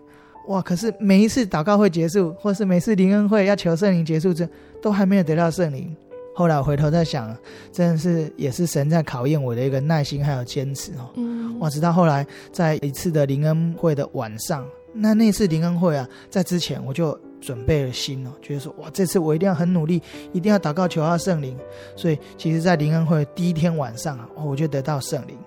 [0.47, 4.47] 哇，可是每一次祷告会结束，或是每次灵恩会要求圣灵结束之，
[4.79, 5.95] 都还没有得到圣灵。
[6.39, 7.35] 后来我回头在想，
[7.69, 11.11] 真的是也是神在考验我的一个耐心还有坚持哦。
[11.17, 21.57] 嗯，我直到后来在一次的灵恩会的晚上，那那次灵恩会啊，在之前我就准备了心哦，觉得说哇，这次我一定要很努力，一定要祷告求到圣灵。
[21.93, 25.37] 所以其实，在灵恩会第一天晚上啊，我就得到圣灵。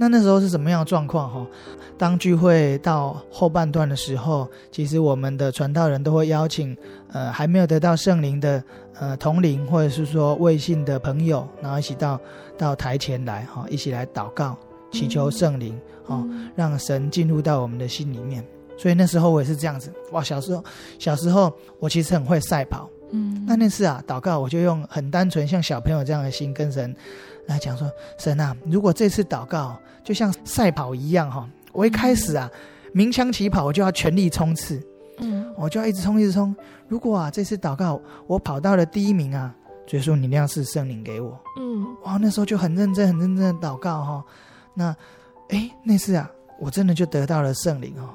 [0.00, 1.46] 嗯，那那时候是什么样的状况哈？
[1.98, 6.76] 当聚会到后半段的时候，其实我们的传道人都会邀请
[7.12, 8.62] 呃还没有得到圣灵的。
[9.00, 12.20] 呃，同龄或者是说未信的朋友，然后一起到
[12.58, 14.54] 到台前来哈、哦，一起来祷告，
[14.92, 15.74] 祈求圣灵，
[16.04, 16.22] 哦，
[16.54, 18.44] 让神进入到我们的心里面。
[18.76, 20.62] 所以那时候我也是这样子，哇，小时候
[20.98, 26.94] 小时候我其实很会赛跑，嗯，那那次啊祷告，我就用很单纯像小朋友这样的心跟神
[27.46, 32.50] 来讲说，神啊，如果这次祷告就像赛跑一样哈、哦，我一开始啊
[32.92, 34.80] 鸣枪起跑，我就要全力冲刺。
[35.22, 36.54] 嗯，我就要一直冲，一直冲。
[36.88, 39.54] 如果啊，这次祷告我跑到了第一名啊，
[39.86, 41.38] 所以说你那样是圣灵给我。
[41.58, 44.24] 嗯，哇，那时候就很认真、很认真的祷告哈、哦。
[44.72, 44.96] 那，
[45.50, 48.08] 哎，那次啊，我真的就得到了圣灵哦，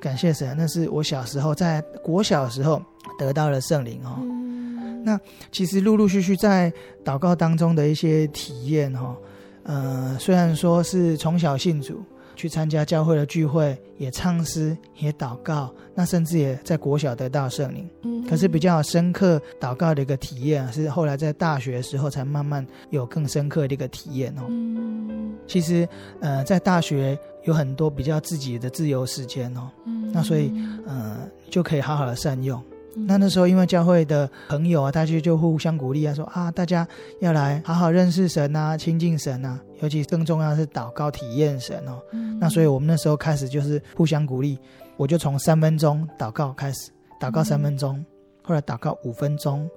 [0.00, 0.52] 感谢神。
[0.58, 2.82] 那是我小时候在国小的时候
[3.18, 4.18] 得到了圣灵哦。
[4.22, 5.20] 嗯、那
[5.52, 6.72] 其实陆陆续续在
[7.04, 9.16] 祷告当中的一些体验哈、哦，
[9.62, 12.02] 呃，虽然说是从小信主。
[12.38, 17.90] 去参加教会的聚会，也唱诗，也祷告，那甚至也在国小得到圣灵。
[18.02, 24.44] 嗯，可是比较深刻祷告的一个体验，是后来在大学的时候才慢慢有更深刻的一个体验哦。
[24.46, 25.88] 嗯，其实
[26.20, 29.68] 呃，在大学有很多比较自己的自由时间哦。
[29.84, 30.52] 嗯，那所以
[30.86, 32.62] 呃，就可以好好的善用。
[33.06, 36.86] 那那时候，因为教会的朋友啊，大家就互相鼓励啊，说啊，大家
[37.20, 42.00] 要来好好认识神啊，亲近神啊，尤其更重要的是祷告体验神哦。
[42.12, 44.58] 嗯、那所以我们那时候开始就是互相鼓励，
[44.96, 46.90] 我就从三分钟祷告开始，
[47.20, 48.06] 祷告三分钟，嗯、
[48.42, 49.68] 后来祷告五分钟，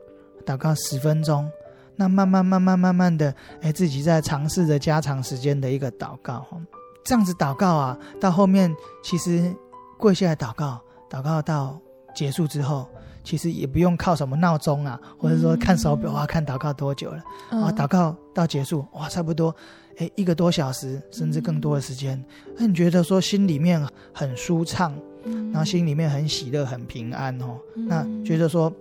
[0.45, 1.49] 祷告十分钟，
[1.95, 6.57] 那慢慢慢慢慢慢的，哎，自己在尝试着加长时间的一个祷告哈。
[7.05, 9.55] 这样子祷告啊，到后面其实
[9.97, 11.79] 跪下来祷告，祷告到
[12.15, 12.87] 结束之后。
[13.23, 17.17] 其实也不用靠什么闹钟啊，或者说看手表啊，看祷告多久了，
[17.49, 19.55] 啊、嗯，祷告到结束哇，差不多
[19.97, 22.23] 哎一个多小时，甚至更多的时间，
[22.57, 24.93] 那、嗯、你觉得说心里面很舒畅，
[25.25, 28.71] 嗯、然后心里面很喜乐、很平安哦，嗯、那觉得说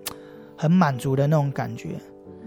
[0.56, 1.90] 很满足的那种感觉，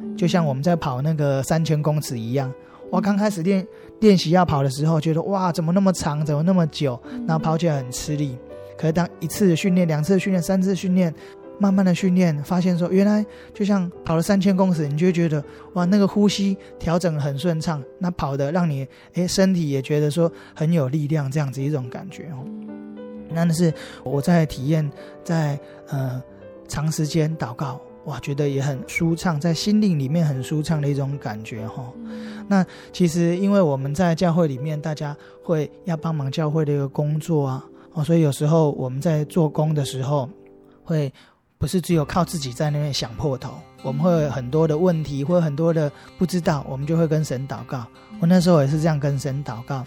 [0.01, 2.51] 嗯、就像我们在跑那个三千公尺一样。
[2.91, 3.65] 我刚开始练
[4.01, 8.37] 练习要跑的时候，觉得哇，怎么那么长，怎么那么久，然后跑起来很吃力。
[8.77, 11.11] 可是当一次训练、两次训练、三次训练。
[11.60, 15.41] 慢慢的训练，发现说原来就像跑了三千公尺，你就觉得
[15.74, 22.43] 哇，那个呼吸调整很顺畅，那跑的让你诶身体也觉得说很有力量，这样子一种感觉哦。
[23.30, 23.74] 那那是
[24.04, 24.89] 我在体验，
[25.24, 26.22] 在呃
[26.68, 31.93] 长时间祷告，哇，觉得也很舒畅，在心灵里面很舒畅的一种感觉哈、哦。
[32.47, 40.28] 那其实因为我们在教会里面，大家会要帮忙教会的一个工作啊，哦，所以有时候我们在做工的时候
[40.84, 41.14] 会。
[41.64, 47.88] 不是只有靠自己在那边想破头，我们会有很多的问题，会有很多的不知道，我们就会跟神祷告。
[48.20, 49.82] 我那时候也是这样跟神祷告。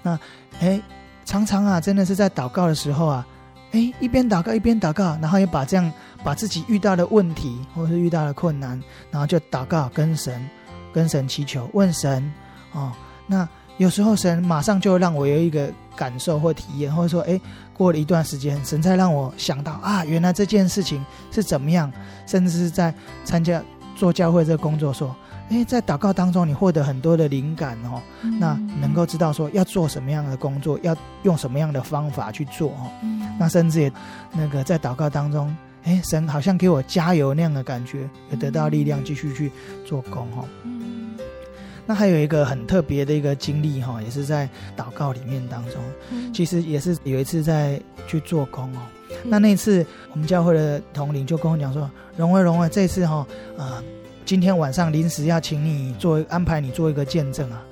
[0.00, 0.16] 那，
[0.60, 0.80] 哎，
[1.24, 3.26] 常常啊，真的是在祷告的时候啊，
[3.72, 5.92] 哎，一边祷告一边祷告，然后也把这样
[6.22, 10.48] 把自己遇到的问题或是遇到的困难，然后就祷告跟神
[10.92, 12.32] 跟神祈求，问神
[12.70, 12.92] 哦，
[13.26, 13.48] 那。
[13.76, 17.40] 有时候神马上就让我有一个感受或体验，或者说，诶，
[17.74, 21.92] 过了一段时间，神才让我想到啊，原来这件事情是怎么样。
[22.24, 22.92] 甚至是在
[23.24, 23.62] 参加
[23.96, 25.16] 做教会这个工作，说，
[25.48, 32.90] 诶，在祷告当中你获得很多的灵感哦，嗯、那能够知道说要做什么样的工作，要用什么样的方法去做哦。
[33.02, 33.92] 嗯、那甚至也
[34.32, 39.50] 那个在祷告当中，诶，神好像给我加油那样的感觉，有得到力量继续去
[39.86, 40.44] 做工哦。
[41.88, 45.76] 那还有一个很特别的一个经历哈，也是在祷告里面当中，
[46.10, 48.80] 嗯、其实也是有一次在去做工哦。
[49.08, 53.26] 嗯、那那次我们教会的统领就跟我讲说：“荣威，荣威，这次哈，
[53.56, 53.82] 呃，
[54.26, 57.64] 今天晚上临时要请你做安排，你做一个见证啊。”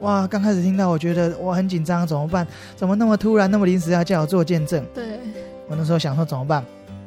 [0.00, 2.46] 哇，刚开始听到我觉得我很紧张，怎么办？
[2.76, 4.84] 怎么那么突然，那么临时要叫我做见证？
[4.92, 5.18] 对，
[5.66, 6.62] 我那时候想说怎么办？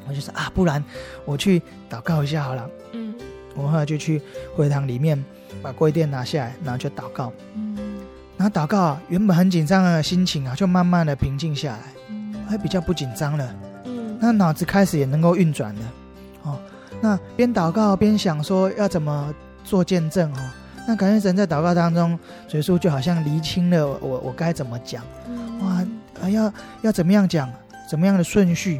[0.08, 0.84] 我就说啊，不然
[1.26, 1.62] 我去
[1.92, 2.68] 祷告一下好了。
[2.94, 3.14] 嗯，
[3.54, 4.20] 我后来就去
[4.56, 5.24] 会堂里面。
[5.66, 7.34] 把柜垫拿下来，然后就祷告。
[7.56, 7.76] 嗯，
[8.38, 11.80] 然然后祷告啊，原本很紧张的心情啊，就慢慢的平静下来，
[12.48, 13.56] 还比较不紧张了。
[13.86, 15.82] 嗯，那脑子开始也能够运转了。
[16.44, 16.60] 哦，
[17.02, 20.38] 那边祷告边想说要怎么做见证哦。
[20.88, 22.12] 那感觉神在祷告当中，
[22.52, 25.04] 耶稣就好像厘清了我我该怎么讲。
[25.62, 25.84] 哇，
[26.22, 26.54] 啊要
[26.84, 27.52] 要怎么样讲，
[27.90, 28.80] 怎么样的顺序。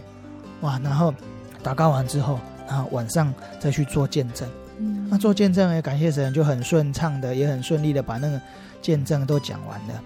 [0.62, 1.12] 哇，然后
[1.64, 4.48] 祷告完之后，然后晚上再去做见证。
[5.06, 8.42] 嗯，那做见证也感谢神，就很顺畅的，也很顺利的把那个
[8.82, 10.02] 见证都讲完了。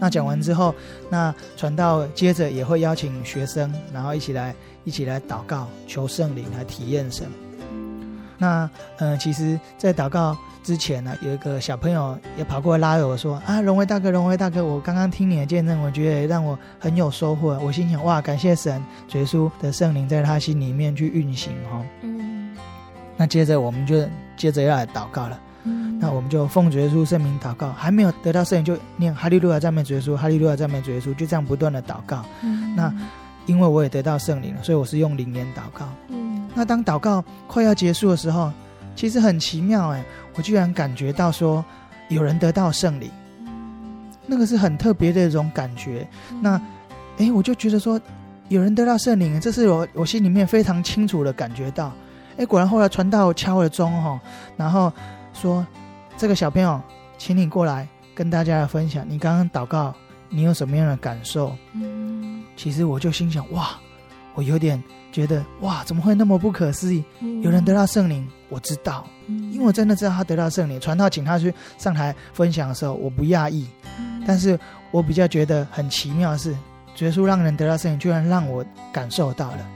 [0.00, 0.74] 那讲完之后，
[1.08, 7.26] 那传道接着也会邀请学生，然后一起来一起来祷告，求圣灵来体验神。
[8.36, 8.68] 那
[8.98, 17.56] 嗯、呃，其实，在祷告之前呢，有一个小朋友也跑过来拉着我说：“啊，荣威大哥，荣威大哥，我刚刚听你的见证，我觉得让我很有收获。
[17.62, 21.80] 我心想：哇，感谢神，耶稣的圣灵在他心里面去运行哈。
[22.02, 22.54] 嗯。
[23.16, 24.04] 那接着我们就
[24.36, 25.40] 接着要来祷告了。
[25.64, 25.98] 嗯。
[25.98, 32.24] 那我们就奉主耶稣圣名祷告，还没有得到圣灵就念哈利路亚赞美主耶稣，哈利路亚赞美主耶稣，就这样不断的祷告。
[32.42, 32.74] 嗯。
[32.76, 32.92] 那
[33.46, 35.88] 因为我也得到圣灵了，所以我是用灵言祷告。
[36.08, 36.48] 嗯。
[36.54, 38.52] 那当祷告快要结束的时候，
[38.94, 40.04] 其实很奇妙哎。
[40.36, 41.64] 我居然感觉到说，
[42.08, 43.08] 有人得到圣灵，
[44.26, 46.04] 那个是很特别的一种感觉。
[46.40, 46.60] 那，
[47.18, 48.00] 哎，我就觉得说，
[48.48, 51.92] 有人得到圣灵，这是我我心里面非常清楚的感觉到。
[52.36, 54.20] 哎，果然后来传道敲了钟哈，
[54.56, 54.92] 然后
[55.32, 55.66] 说，
[56.16, 56.80] 这个小朋友，
[57.16, 59.94] 请你过来跟大家分享，你刚刚祷告，
[60.28, 61.56] 你有什么样的感受？
[61.74, 63.70] 嗯，其实我就心想，哇，
[64.34, 64.82] 我有点
[65.12, 67.04] 觉得，哇，怎么会那么不可思议？
[67.42, 69.04] 有人得到圣灵，我知道。
[69.26, 73.66] 因为我真的知道他得到圣灵，传道请他去上台分享的时候，我不讶异，
[74.26, 74.58] 但是
[74.90, 76.50] 我比较觉得很奇妙的是，
[76.98, 78.62] 耶稣让人得到圣灵，居然让我
[78.92, 79.66] 感受到了，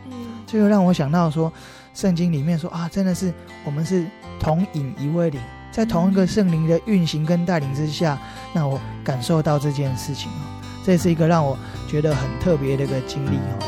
[0.46, 1.50] 这就让我想到说，
[1.98, 3.34] 圣经里面说啊，真的是
[3.64, 4.06] 我们是
[4.38, 5.40] 同饮一位灵，
[5.72, 8.16] 在同一个圣灵的运行跟带领之下，
[8.52, 13.58] 那我感受到这件事情哦，这是一个让我觉得很特别的一个经历哦。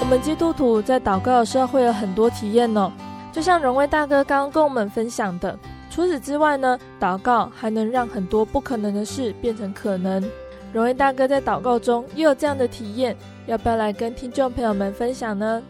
[0.00, 2.90] 我们基督徒在祷告的时候会有很多体验哦，
[3.30, 5.56] 就像荣威大哥刚刚跟我们分享的。
[5.96, 10.22] 除此之外呢，祷告还能让很多不可能的事变成可能。
[10.70, 13.16] 荣威大哥在祷告中也有这样的体验，
[13.46, 15.62] 要不要来跟听众朋友们分享呢？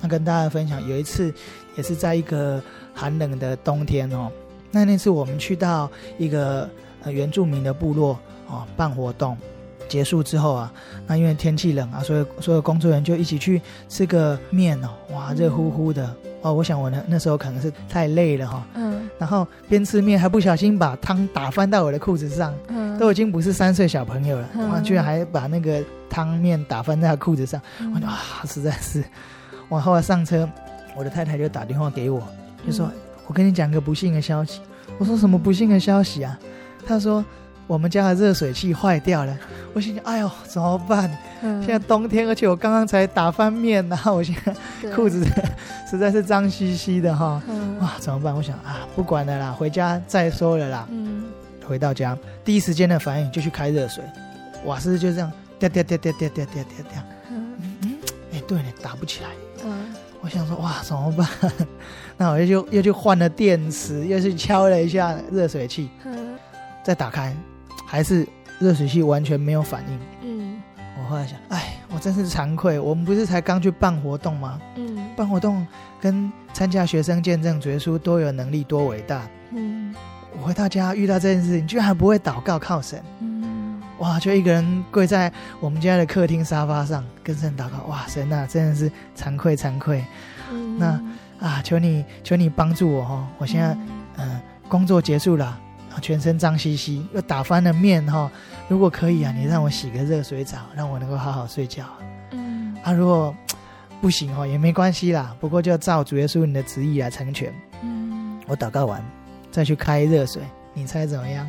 [0.00, 1.34] 那跟大家分享，有一次
[1.76, 2.62] 也是在一个
[2.94, 4.30] 寒冷的冬天哦，
[4.70, 6.70] 那那次我们去到一个
[7.06, 9.36] 原住民的部落哦办活动。
[9.88, 10.72] 结束之后啊，
[11.08, 16.52] 那因为天气冷啊，所以所有工作人员就一起去吃个面哦，哇，热乎乎的哦。
[16.52, 29.04] 我想我那那时候可能是太累了哈、哦，嗯，然后边吃面还不小心把汤打翻到我的裤子上，嗯，都已经不是三岁小朋友了，哇、嗯，居然还把那个汤面打翻在裤子上，嗯、我就啊，实在是，
[29.68, 30.48] 我后来上车，
[30.96, 32.22] 我的太太就打电话给我，
[32.66, 32.92] 就说、嗯、
[33.26, 34.60] 我跟你讲个不幸的消息。
[34.98, 36.38] 我说什么不幸的消息啊？
[36.86, 37.24] 她说。
[37.66, 39.36] 我们家的热水器坏掉了，
[39.74, 41.10] 我心想：哎呦，怎么办？
[41.42, 45.24] 嗯、现在冬天，而且我刚刚才打翻面，然后我现在裤子
[45.90, 47.42] 实在是脏兮兮的哈。
[47.48, 48.34] 嗯、哇，怎么办？
[48.34, 50.86] 我想啊，不管了啦，回家再说了啦。
[50.90, 51.24] 嗯、
[51.66, 54.02] 回到家，第一时间的反应就去开热水，
[54.64, 57.02] 瓦斯就这样掉掉掉掉掉掉掉掉掉。
[57.30, 57.96] 嗯嗯，
[58.32, 59.30] 哎，对了，打不起来。
[59.64, 61.28] 嗯，我想说，哇，怎么办？
[62.16, 66.36] 那我就又去换了电池，又去敲了一下热水器，嗯、
[66.84, 67.34] 再打开。
[67.86, 68.26] 还是
[68.58, 69.98] 热水器完全没有反应。
[70.22, 70.60] 嗯，
[70.98, 72.78] 我后来想，哎，我真是惭愧。
[72.78, 74.60] 我们不是才刚去办活动吗？
[74.74, 75.66] 嗯，办活动
[76.00, 79.22] 跟参加学生见证绝书多有能力，多伟大。
[79.52, 79.94] 嗯，
[80.36, 83.00] 我回到家遇到这件事情，居然还不会祷告靠神。
[83.20, 87.84] 嗯，哇，就一个人跪在我们家的客厅沙发上跟神祷告。
[87.88, 90.04] 哇，神啊，真的是惭愧惭愧。
[90.50, 91.00] 嗯，那
[91.38, 93.68] 啊，求你求你帮助我哈，我现在
[94.16, 95.60] 嗯、呃、工作结束了。
[96.00, 98.30] 全身脏兮兮，又打翻了面哈。
[98.68, 101.84] 如果可以啊，你让我洗个热水澡，让我能够好好睡觉。
[102.32, 103.34] 嗯，啊，如果
[104.00, 105.34] 不行哦，也没关系啦。
[105.40, 107.52] 不过就要照主耶稣你的旨意来成全。
[107.82, 109.02] 嗯，我祷告完
[109.50, 110.42] 再去开热水，
[110.74, 111.48] 你猜怎么样？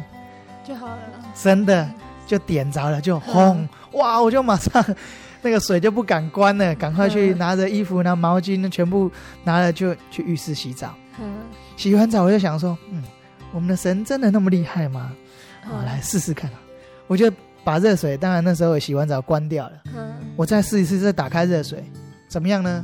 [0.63, 0.97] 就好了。
[1.33, 1.89] 真的
[2.25, 3.61] 就点着了，就轰！
[3.61, 4.83] 嗯、哇，我就马上
[5.41, 9.11] 那个水就不敢关了，赶快去拿着衣服、拿毛巾，全部
[9.43, 10.93] 拿了就去浴室洗澡。
[11.19, 11.35] 嗯，
[11.75, 13.01] 洗完澡我就想说，嗯。
[13.53, 15.11] 我们的神真的那么厉害吗？
[15.69, 16.49] 我来试试看。
[17.07, 17.31] 我就
[17.63, 19.73] 把热水，当然那时候我洗完澡关掉了。
[19.95, 21.83] 嗯，我再试一次，再打开热水，
[22.27, 22.83] 怎么样呢？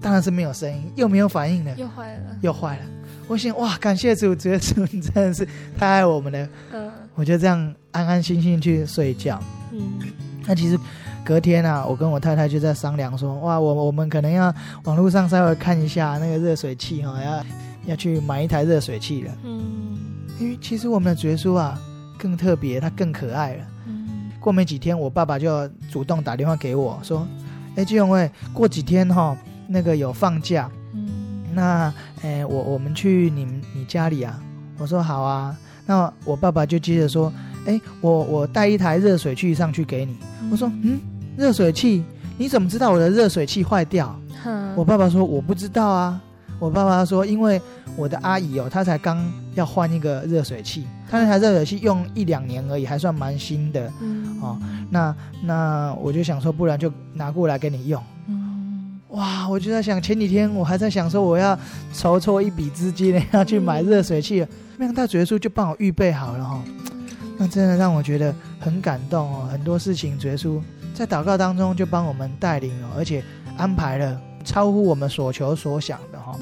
[0.00, 2.82] 当然是没有声音，又没有反应了，又坏了，又坏了。
[3.28, 5.46] 我想，哇，感谢主，觉得主你真的是
[5.78, 6.48] 太爱我们了。
[6.72, 9.40] 嗯，我就这样安安心心去睡觉。
[9.70, 9.80] 嗯，
[10.44, 10.78] 那其实
[11.24, 14.52] 隔天啊，我跟我太太就在商量说，哇，我我们可能要
[14.84, 17.44] 网络上稍微看一下那个热水器哈，要
[17.86, 19.32] 要去买一台热水器了。
[19.44, 19.96] 嗯，
[20.38, 21.80] 因为其实我们的主耶稣啊
[22.18, 23.64] 更特别，他更可爱了。
[23.86, 27.26] 嗯，过没几天，我爸爸就主动打电话给我说，
[27.76, 34.42] 哎，基永卫，过几天哈，那个有放假，嗯，那哎我我们去你你家里啊，
[34.78, 35.56] 我说好啊，
[35.86, 37.32] 那我爸爸就接着说。
[37.64, 40.16] 哎，我我带一台热水器上去给你。
[40.50, 40.98] 我说，嗯，
[41.36, 42.02] 热水器，
[42.36, 44.20] 你怎么知道我的热水器坏掉？
[44.44, 46.20] 嗯、我爸爸说我不知道啊。
[46.62, 47.60] 我爸爸说，因为
[47.96, 53.92] 我的阿姨哦，她才刚要换一个热水器，她那台热水器用一两年而已，还算蛮新的。
[54.00, 54.56] 嗯、哦，
[54.88, 58.00] 那那我就想说，不然就拿过来给你用。
[58.28, 61.58] 嗯、哇，我就在想，前几天我还在想说，我要
[61.92, 64.46] 筹措一笔资金要去买热水器，
[64.78, 66.62] 没想到主耶稣就帮我预备好了哈、哦。
[67.38, 70.60] 那真的让我觉得很感动哦，很多事情，主耶稣
[70.94, 73.20] 在祷告当中就帮我们带领哦，而且
[73.56, 76.38] 安排了超乎我们所求所想的哈。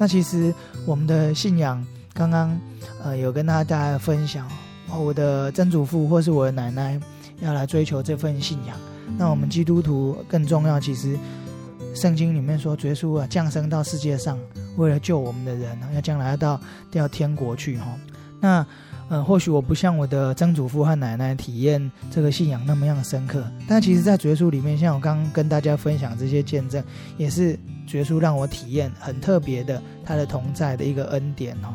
[0.00, 0.52] 那其实
[0.86, 1.84] 我们的信仰，
[2.14, 2.58] 刚刚
[3.04, 4.48] 呃有跟大家分享
[4.88, 6.98] 哦，我的曾祖父或是我的奶奶
[7.40, 8.74] 要来追求这份信仰。
[9.18, 11.18] 那我们基督徒更重要，其实
[11.94, 14.38] 圣经里面说，耶稣啊降生到世界上，
[14.78, 16.58] 为了救我们的人，要将来要到
[16.92, 17.84] 要天国去哈。
[18.40, 18.66] 那
[19.12, 26.80] 嗯，或许我不像我的曾祖父和奶奶体验这个信仰那么样深刻，但其实，在主耶稣里面，像我刚刚跟大家分享这些见证，
[27.18, 27.58] 也是
[27.88, 31.74] 主耶稣让我体验很特别的他的同在的一个恩典哦。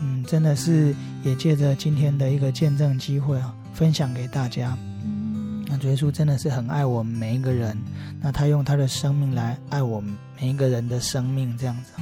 [0.00, 4.74] 嗯，真的是也借着今天的一个见证机会啊，分享给大家。
[5.68, 7.76] 那主耶稣真的是很爱我们每一个人，
[8.22, 11.92] 那他用他的生命来爱我们每一个人的生命，这样子。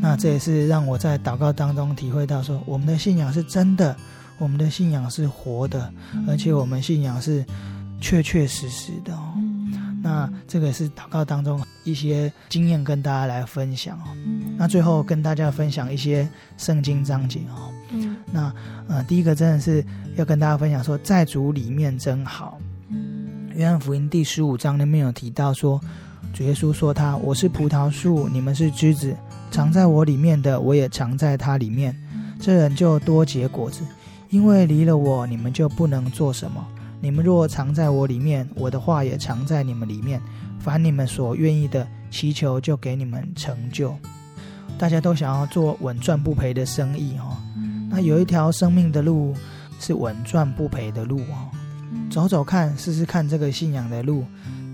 [0.00, 3.96] 那这也是让我在祷告当中体会到说，我们的信仰是真的。
[4.40, 5.92] 我们的信仰是活的，
[6.26, 7.44] 而且我们信仰是
[8.00, 9.34] 确确实实的哦。
[10.02, 14.08] 那这个是祷告当中一些经验跟大家来分享哦。
[14.56, 16.26] 那最后跟大家分享一些
[16.56, 17.70] 圣经章节哦。
[18.32, 18.50] 那
[18.88, 19.84] 呃，第一个真的是
[20.16, 22.58] 要跟大家分享说，在主里面真好。
[23.54, 25.78] 约翰福音第十五章里面有提到说，
[26.32, 29.14] 主耶稣说他，我是葡萄树，你们是枝子，
[29.50, 31.94] 藏在我里面的，我也藏在他里面，
[32.40, 33.82] 这人就多结果子。
[34.30, 36.64] 因为离了我，你们就不能做什么。
[37.00, 40.20] 你们若藏在我里面，我的话也藏在你们里面。
[40.60, 43.94] 凡你们所愿意的，祈求就给你们成就。
[44.78, 47.36] 大家都想要做稳赚不赔的生意哦。
[47.90, 49.34] 那有一条生命的路
[49.80, 51.50] 是稳赚不赔的路哦。
[52.08, 54.24] 走走看，试试看这个信仰的路。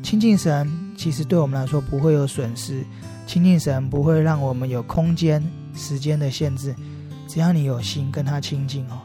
[0.03, 2.85] 亲近神，其实对我们来说不会有损失。
[3.27, 5.43] 亲近神不会让我们有空间、
[5.75, 6.75] 时间的限制。
[7.27, 9.01] 只要你有心跟他亲近哦。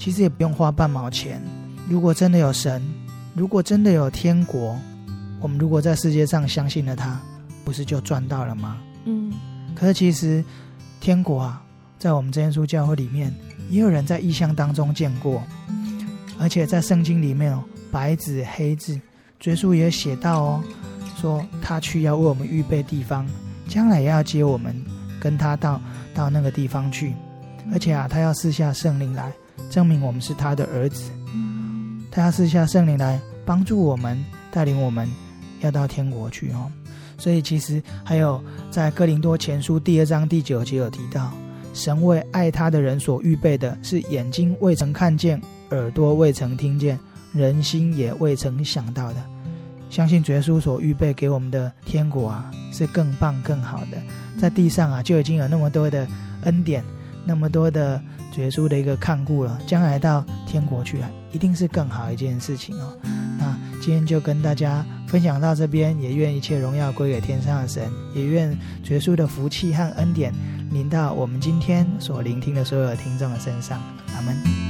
[0.00, 1.42] 其实也不用花半毛钱。
[1.86, 2.82] 如果真的有神，
[3.34, 4.74] 如果真的有天国，
[5.40, 7.20] 我们如果在世界上相信了他，
[7.66, 8.78] 不是就赚到了吗？
[9.04, 9.30] 嗯。
[9.74, 10.42] 可是其实
[11.00, 11.62] 天国啊，
[11.98, 13.30] 在我们真耶稣教会里面，
[13.68, 15.42] 也有人在异象当中见过，
[16.38, 18.94] 而且在圣经里面哦，白纸黑字，
[19.44, 20.64] 耶稣也写到哦，
[21.20, 23.26] 说他去要为我们预备地方，
[23.68, 24.74] 将来也要接我们
[25.20, 25.78] 跟他到
[26.14, 27.12] 到那个地方去，
[27.70, 29.30] 而且啊，他要赐下圣灵来。
[29.68, 31.10] 证明我们是他的儿子，
[32.10, 34.18] 他要赐下圣灵来帮助我们，
[34.50, 35.08] 带领我们
[35.60, 36.70] 要到天国去哦。
[37.18, 41.32] 所以其实还有在哥林多前书第二章第九节有提到，
[41.74, 45.40] 神为爱他的人所预备的是眼睛未曾看见，
[45.70, 46.98] 耳朵未曾听见，
[47.32, 49.16] 人心也未曾想到的。
[49.90, 53.98] 相信主耶稣所预备给我们的天国啊，是更棒更好的。
[54.40, 56.06] 在地上啊，就已经有那么多的
[56.44, 56.82] 恩典，
[57.24, 58.02] 那么多的。
[58.32, 62.96] 绝叔的一个看顾了，将来到天国去啊，一定是更好一件事情哦。
[63.38, 70.32] 那今天就跟大家分享到这边，也愿一切荣耀归给天上的神，也愿绝叔的福气和恩典
[70.70, 73.80] 临到我们今天所聆听的所有的听众的身上。
[74.14, 74.69] 阿门。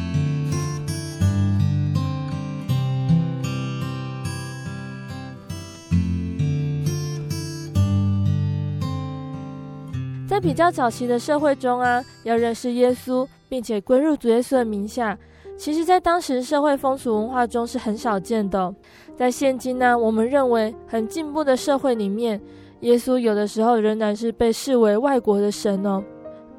[10.41, 13.29] 在比较早期的社会中啊，要认识耶稣。
[13.51, 15.19] 并且归入主耶稣的名下，
[15.59, 18.73] 其实，在当时社会风俗文化中是很少见的。
[19.17, 22.41] 在现今呢，我们认为很进步的社会里面，
[22.83, 26.01] 耶稣有的时候仍然是被视为外国的神哦。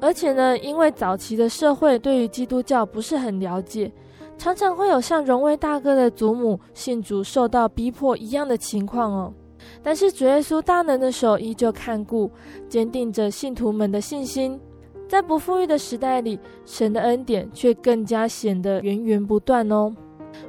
[0.02, 3.90] 而且呢，因为早期的社会对于基督教不是很了解，
[4.36, 9.32] 常常会有像荣威大哥的祖母信主受到逼迫一样的情况哦。
[9.82, 12.30] 但是主耶稣大能的手依旧看顾，
[12.68, 14.60] 坚定着信徒们的信心。
[15.08, 19.94] 在不富裕的时代里，神的恩典却更加显得源源不断哦。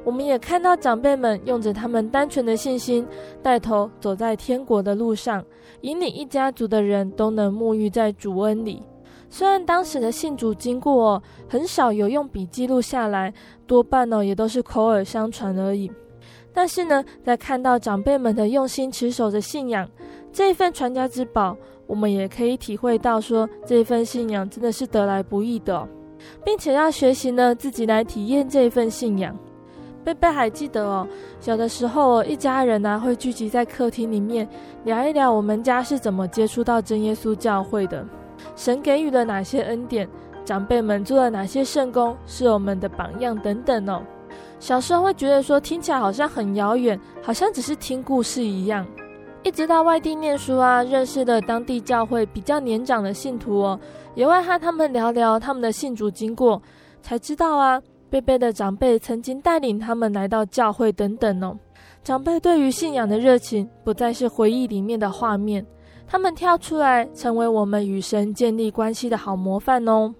[0.02, 3.06] 我们也看到长辈们用着他们单纯的信心，
[3.42, 5.44] 带头走在天国的路上，
[5.82, 8.82] 引领一家族的人都能沐浴在主恩里。
[9.28, 13.34] 虽然当时的信主经过哦，很少有用笔记录下来，
[13.66, 15.90] 多半呢也都是口耳相传而已。
[16.54, 19.86] 但是呢，在看到长辈们的用心持守着信仰
[20.32, 25.86] 这一份传家之宝，我们也可以体会到说，这份信仰真的是得来不易的，
[26.44, 29.36] 并且要学习呢自己来体验这份信仰。
[30.04, 31.08] 贝贝还记得哦，
[31.40, 34.46] 小的时候一家人呢、啊、会聚集在客厅里面
[34.84, 38.06] 聊一聊我们家是怎么接触到真耶稣教会的，
[38.54, 40.08] 神给予了哪些恩典，
[40.44, 44.02] 长辈们做了哪些圣工，是我们的榜样等等哦。
[44.64, 48.86] 小时候会觉得说听起来好像很遥远，好像只是听故事一样。
[49.42, 53.78] 一直到外地念书啊，认识了当地教会比较年长的信徒哦，
[54.14, 56.62] 也会和他们聊聊他们的信主经过，
[57.02, 57.78] 才知道啊。
[58.08, 61.54] 贝贝的长辈曾经带领他们来到教会等等哦，
[62.02, 65.66] 长辈对于信仰的热情不再是回忆里面的画面，
[66.06, 70.14] 他们跳出来成为我们与神建立关系的好模范哦。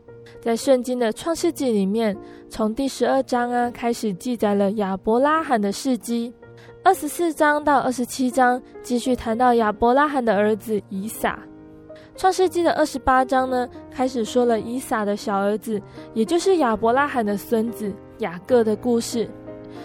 [0.45, 2.15] 在圣经的创世纪里面，
[2.51, 6.35] 从第十二章啊开始记载了亚伯拉罕的事迹，
[6.83, 11.39] 二十四章到二十七章继续谈到亚伯拉罕的儿子以撒。
[12.15, 15.81] 创世纪的二十八章呢，开始说了以撒的小儿子，
[16.13, 19.27] 也就是亚伯拉罕的孙子雅各的故事。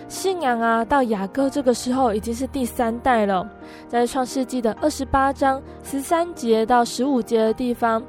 [0.10, 3.50] 信仰啊，到雅各这个时候已经是第三代了。
[3.88, 8.04] 在创世纪的二十八章十三节到十五节的地方，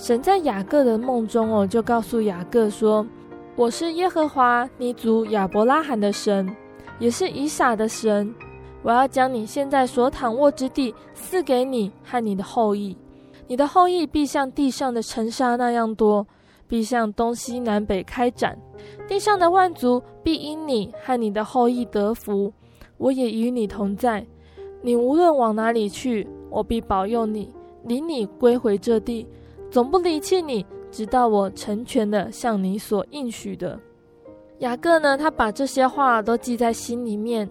[0.00, 3.06] 神在雅各的梦中哦，就告诉雅各说
[3.54, 6.50] ：“我是耶和华你祖亚伯拉罕的神，
[6.98, 8.34] 也是以撒的神。
[8.82, 12.96] 我要将你现在所躺卧之地赐给你和你的后裔。”
[13.46, 16.26] 你的后裔必像地上的尘沙那样多，
[16.66, 18.58] 必向东西南北开展。
[19.06, 22.50] 地上的万族必因你和你的后裔得福。
[22.96, 24.26] 我也与你同在。
[24.80, 27.52] 你无论往哪里去，我必保佑你，
[27.84, 29.26] 领你归回这地，
[29.70, 33.78] 总不离弃你，直到我成全的向你所应许的。
[34.58, 37.48] 雅各呢，他把这些话都记在心里面。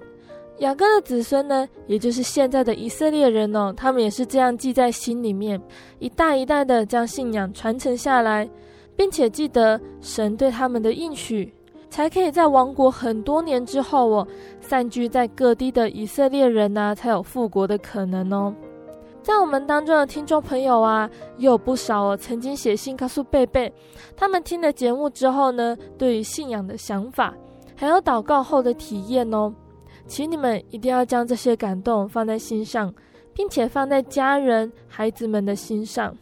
[0.57, 5.59] 雅各的子孙呢，也就是现在的以色列人哦，他们也是这样记在心里面，
[5.99, 8.49] 一代一代的将信仰传承下来，
[8.97, 11.53] 并且记得神对他们的应许，
[11.89, 14.27] 才可以在亡国很多年之后哦，
[14.59, 18.53] 散居在各地的以色列人呢、才有复国的可能哦。
[19.21, 23.71] 在我们当中的听众朋友啊，也有不少哦，曾经写信告诉贝贝，
[24.15, 27.33] 他们听了节目之后呢，对于信仰的想法，
[27.75, 29.53] 还有祷告后的体验哦。
[30.07, 32.91] 请你们一定要将这些感动放在心上，
[33.33, 36.15] 并且放在家人、孩子们的心上。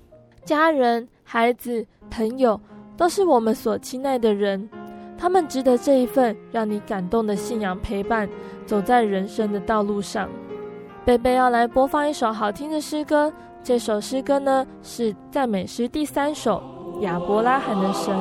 [0.43, 2.59] 家人、孩子、朋友
[2.97, 4.67] 都是我们所亲爱的人，
[5.17, 8.27] 他们值得这一份让你感动的信仰陪伴，
[8.65, 10.27] 走在人生的道路上。
[11.07, 13.31] 贝贝要来播放一首好听的诗歌，
[13.63, 16.61] 这首诗歌呢是赞美诗第三首
[17.01, 18.13] 《亚伯拉罕的神》。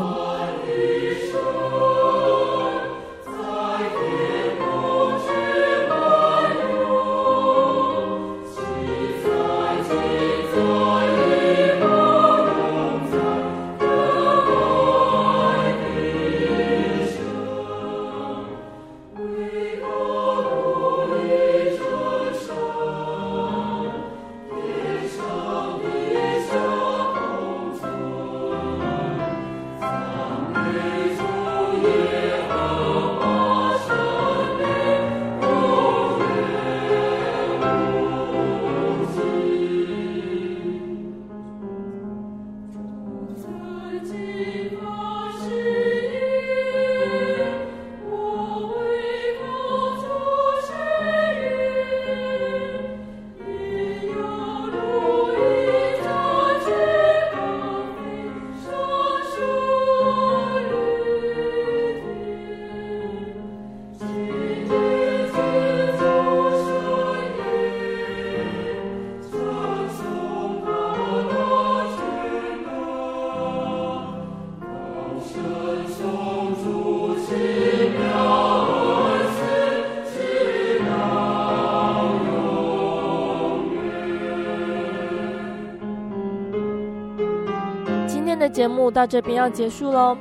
[88.57, 90.17] 节目到这边要结束喽，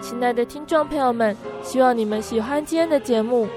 [0.00, 3.48] 亲爱的听众朋友们，希望你们喜欢今天的节目。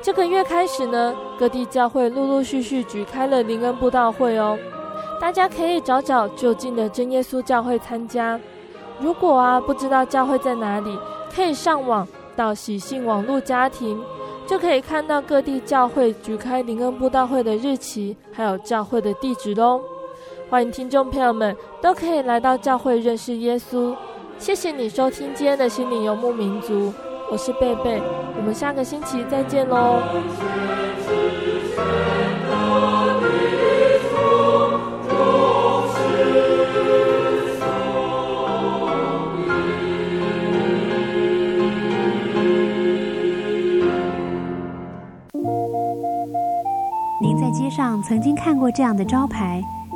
[0.00, 4.58] 这个月开始呢，各地教会陆陆续续举开了灵恩布道会哦，
[5.20, 8.40] 大家可以找找就近的真耶稣教会参加。
[8.98, 10.98] 如果啊不知道教会在哪里，
[11.30, 14.02] 可以上网到喜信网络家庭，
[14.46, 19.82] 就可以看到各地教会举开灵恩布道会的日期，还有教会的地址喽。
[20.52, 23.96] 欢迎听众朋友们都可以来到教会认识耶稣。
[24.38, 26.92] 谢谢你收听今天的心灵游牧民族，
[27.30, 28.02] 我是贝贝，
[28.36, 30.02] 我们下个星期再见喽。
[47.22, 49.62] 您在街上曾经看过这样的招牌“